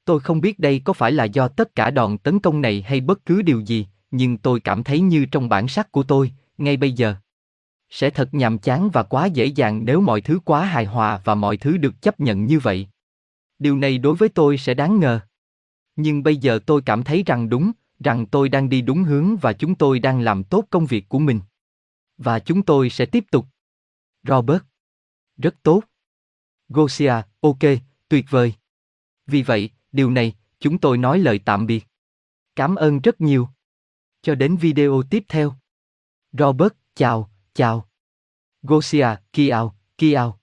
Tôi 0.05 0.19
không 0.19 0.41
biết 0.41 0.59
đây 0.59 0.81
có 0.85 0.93
phải 0.93 1.11
là 1.11 1.23
do 1.23 1.47
tất 1.47 1.75
cả 1.75 1.91
đòn 1.91 2.17
tấn 2.17 2.39
công 2.39 2.61
này 2.61 2.81
hay 2.81 3.01
bất 3.01 3.25
cứ 3.25 3.41
điều 3.41 3.59
gì, 3.59 3.87
nhưng 4.11 4.37
tôi 4.37 4.59
cảm 4.59 4.83
thấy 4.83 5.01
như 5.01 5.25
trong 5.25 5.49
bản 5.49 5.67
sắc 5.67 5.91
của 5.91 6.03
tôi, 6.03 6.31
ngay 6.57 6.77
bây 6.77 6.91
giờ. 6.91 7.15
Sẽ 7.91 8.09
thật 8.09 8.33
nhàm 8.33 8.57
chán 8.57 8.89
và 8.89 9.03
quá 9.03 9.25
dễ 9.25 9.45
dàng 9.45 9.85
nếu 9.85 10.01
mọi 10.01 10.21
thứ 10.21 10.39
quá 10.45 10.65
hài 10.65 10.85
hòa 10.85 11.21
và 11.23 11.35
mọi 11.35 11.57
thứ 11.57 11.77
được 11.77 12.01
chấp 12.01 12.19
nhận 12.19 12.45
như 12.45 12.59
vậy. 12.59 12.87
Điều 13.59 13.77
này 13.77 13.97
đối 13.97 14.15
với 14.15 14.29
tôi 14.29 14.57
sẽ 14.57 14.73
đáng 14.73 14.99
ngờ. 14.99 15.19
Nhưng 15.95 16.23
bây 16.23 16.37
giờ 16.37 16.59
tôi 16.65 16.81
cảm 16.85 17.03
thấy 17.03 17.23
rằng 17.25 17.49
đúng, 17.49 17.71
rằng 17.99 18.25
tôi 18.25 18.49
đang 18.49 18.69
đi 18.69 18.81
đúng 18.81 19.03
hướng 19.03 19.37
và 19.37 19.53
chúng 19.53 19.75
tôi 19.75 19.99
đang 19.99 20.21
làm 20.21 20.43
tốt 20.43 20.65
công 20.69 20.85
việc 20.85 21.09
của 21.09 21.19
mình. 21.19 21.39
Và 22.17 22.39
chúng 22.39 22.63
tôi 22.63 22.89
sẽ 22.89 23.05
tiếp 23.05 23.23
tục. 23.31 23.45
Robert. 24.23 24.61
Rất 25.37 25.55
tốt. 25.63 25.83
Gosia, 26.69 27.13
ok, 27.41 27.59
tuyệt 28.09 28.25
vời. 28.29 28.53
Vì 29.27 29.43
vậy, 29.43 29.69
điều 29.91 30.11
này, 30.11 30.33
chúng 30.59 30.77
tôi 30.77 30.97
nói 30.97 31.19
lời 31.19 31.39
tạm 31.45 31.65
biệt. 31.65 31.87
Cảm 32.55 32.75
ơn 32.75 32.99
rất 32.99 33.21
nhiều. 33.21 33.47
Cho 34.21 34.35
đến 34.35 34.57
video 34.57 35.03
tiếp 35.09 35.23
theo. 35.27 35.53
Robert, 36.31 36.73
chào, 36.95 37.30
chào. 37.53 37.87
Gosia, 38.63 39.15
Kiao, 39.33 39.75
Kiao. 39.97 40.40